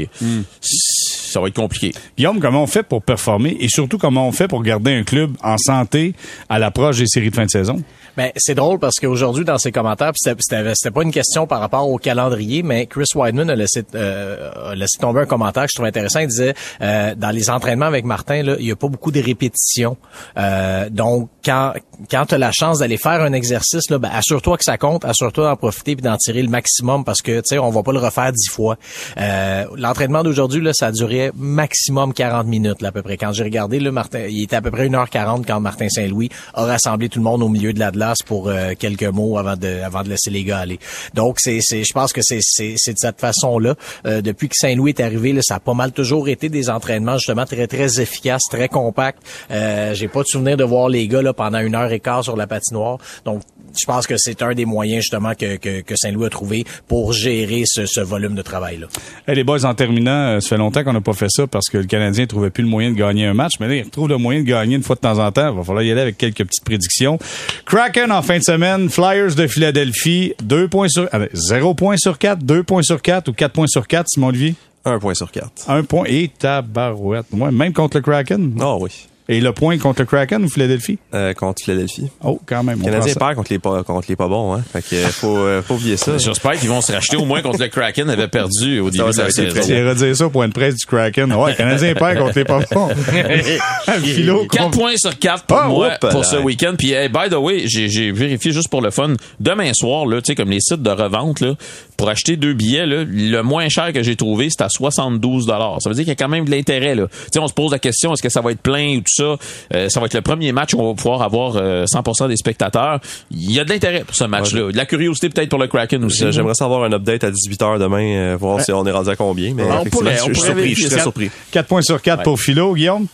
[0.61, 1.93] ça va être compliqué.
[2.17, 5.31] Guillaume, comment on fait pour performer et surtout comment on fait pour garder un club
[5.43, 6.13] en santé
[6.49, 7.81] à l'approche des séries de fin de saison?
[8.17, 11.97] Ben, c'est drôle parce qu'aujourd'hui, dans ses commentaires, c'était, pas une question par rapport au
[11.97, 15.85] calendrier, mais Chris Weidman a laissé, euh, a laissé tomber un commentaire que je trouve
[15.85, 16.19] intéressant.
[16.19, 19.21] Il disait, euh, dans les entraînements avec Martin, là, il y a pas beaucoup de
[19.21, 19.97] répétitions.
[20.37, 21.73] Euh, donc, quand,
[22.09, 25.47] quand tu as la chance d'aller faire un exercice, ben, assure-toi que ça compte, assure-toi
[25.47, 27.99] d'en profiter puis d'en tirer le maximum parce que, tu sais, on va pas le
[27.99, 28.77] refaire dix fois.
[29.17, 33.17] Euh, l'entraînement d'aujourd'hui, là, ça a duré maximum 40 minutes, là, à peu près.
[33.17, 36.65] Quand j'ai regardé, là, Martin, il était à peu près 1h40 quand Martin Saint-Louis a
[36.65, 37.91] rassemblé tout le monde au milieu de la
[38.25, 40.79] pour euh, quelques mots avant de laisser les gars aller.
[41.13, 43.75] Donc c'est c'est je pense que c'est c'est de cette façon-là
[44.05, 47.45] euh, depuis que Saint-Louis est arrivé ça a pas mal toujours été des entraînements justement
[47.45, 49.21] très très efficaces, très compacts.
[49.49, 52.23] Euh, j'ai pas de souvenir de voir les gars là pendant une heure et quart
[52.23, 52.97] sur la patinoire.
[53.25, 53.41] Donc
[53.79, 57.13] je pense que c'est un des moyens justement que, que, que Saint-Louis a trouvé pour
[57.13, 58.87] gérer ce, ce volume de travail là.
[59.27, 61.77] Hey, les boys en terminant, ça fait longtemps qu'on n'a pas fait ça parce que
[61.77, 64.17] le Canadien trouvait plus le moyen de gagner un match, mais là il retrouve le
[64.17, 65.51] moyen de gagner une fois de temps en temps.
[65.51, 67.17] Il va falloir y aller avec quelques petites prédictions.
[67.65, 72.43] Kraken en fin de semaine, Flyers de Philadelphie, 2 points sur 0 points sur 4,
[72.43, 74.55] 2 points sur 4 ou 4 points sur 4, Simon Olivier?
[74.83, 75.69] Un point sur 4.
[75.69, 77.27] Un point et tabarouette.
[77.31, 78.57] Moi, même contre le Kraken?
[78.61, 79.07] Oh oui.
[79.31, 80.99] Et le point contre le Kraken ou Philadelphie?
[81.13, 82.09] Euh, contre Philadelphie.
[82.21, 82.79] Oh, quand même.
[82.79, 84.61] Le Canadien perd contre les pas, contre les pas bons, hein.
[84.73, 86.17] Fait que, faut, euh, faut oublier ça.
[86.17, 89.21] J'espère qu'ils vont se racheter au moins contre le Kraken avait perdu au début de
[89.21, 89.87] la saison.
[89.89, 91.31] Redire ça pour une presse du Kraken.
[91.31, 92.89] Ouais, le Canadien perd contre les pas bons.
[94.03, 96.73] Philo, 4 points sur 4 pour moi pour ce week-end.
[96.77, 99.13] Puis, hey, by the way, j'ai vérifié juste pour le fun.
[99.39, 101.55] Demain soir, là, tu sais, comme les sites de revente, là,
[102.01, 105.53] pour acheter deux billets, là, le moins cher que j'ai trouvé, c'est à 72 Ça
[105.85, 107.05] veut dire qu'il y a quand même de l'intérêt, là.
[107.07, 109.03] Tu sais, on se pose la question, est-ce que ça va être plein ou tout
[109.05, 109.35] ça?
[109.75, 112.37] Euh, ça va être le premier match où on va pouvoir avoir 100% euh, des
[112.37, 112.99] spectateurs.
[113.29, 114.71] Il y a de l'intérêt pour ce match-là.
[114.71, 116.25] De la curiosité peut-être pour le Kraken aussi.
[116.31, 119.53] J'aimerais savoir un update à 18h demain, euh, voir si on est rendu à combien.
[119.53, 121.29] Mais on pourrait, on je, suis surpris, je suis très surpris.
[121.51, 123.05] 4 points sur 4 pour Philo, Guillaume?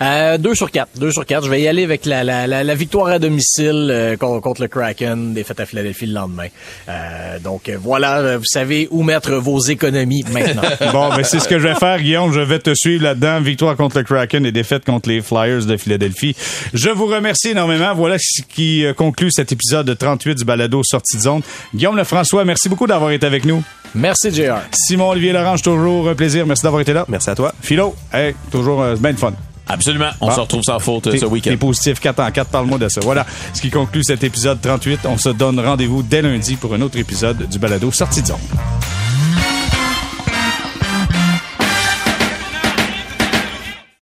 [0.00, 0.98] Euh, 2 sur 4.
[0.98, 1.44] 2 sur 4.
[1.44, 5.34] Je vais y aller avec la, la, la, victoire à domicile euh, contre, le Kraken,
[5.34, 6.46] défaite à Philadelphie le lendemain.
[6.88, 10.62] Euh, donc euh, voilà, vous savez où mettre vos économies maintenant.
[10.92, 12.32] bon, ben c'est ce que je vais faire, Guillaume.
[12.32, 13.40] Je vais te suivre là-dedans.
[13.40, 16.34] Victoire contre le Kraken et défaite contre les Flyers de Philadelphie.
[16.72, 17.94] Je vous remercie énormément.
[17.94, 21.42] Voilà ce qui conclut cet épisode de 38 du balado Sortie de zone.
[21.74, 23.62] Guillaume Lefrançois, merci beaucoup d'avoir été avec nous.
[23.94, 24.60] Merci, JR.
[24.72, 26.46] Simon Olivier Laurence, toujours un plaisir.
[26.46, 27.04] Merci d'avoir été là.
[27.08, 27.52] Merci à toi.
[27.60, 29.34] Philo, hey, toujours euh, bien de fun.
[29.72, 30.10] Absolument.
[30.20, 31.50] On se retrouve sans faute euh, ce week-end.
[31.50, 32.50] T'es positif 4 en 4.
[32.50, 33.00] Parle-moi de ça.
[33.02, 35.00] Voilà ce qui conclut cet épisode 38.
[35.06, 38.36] On se donne rendez-vous dès lundi pour un autre épisode du balado Sortie de zone.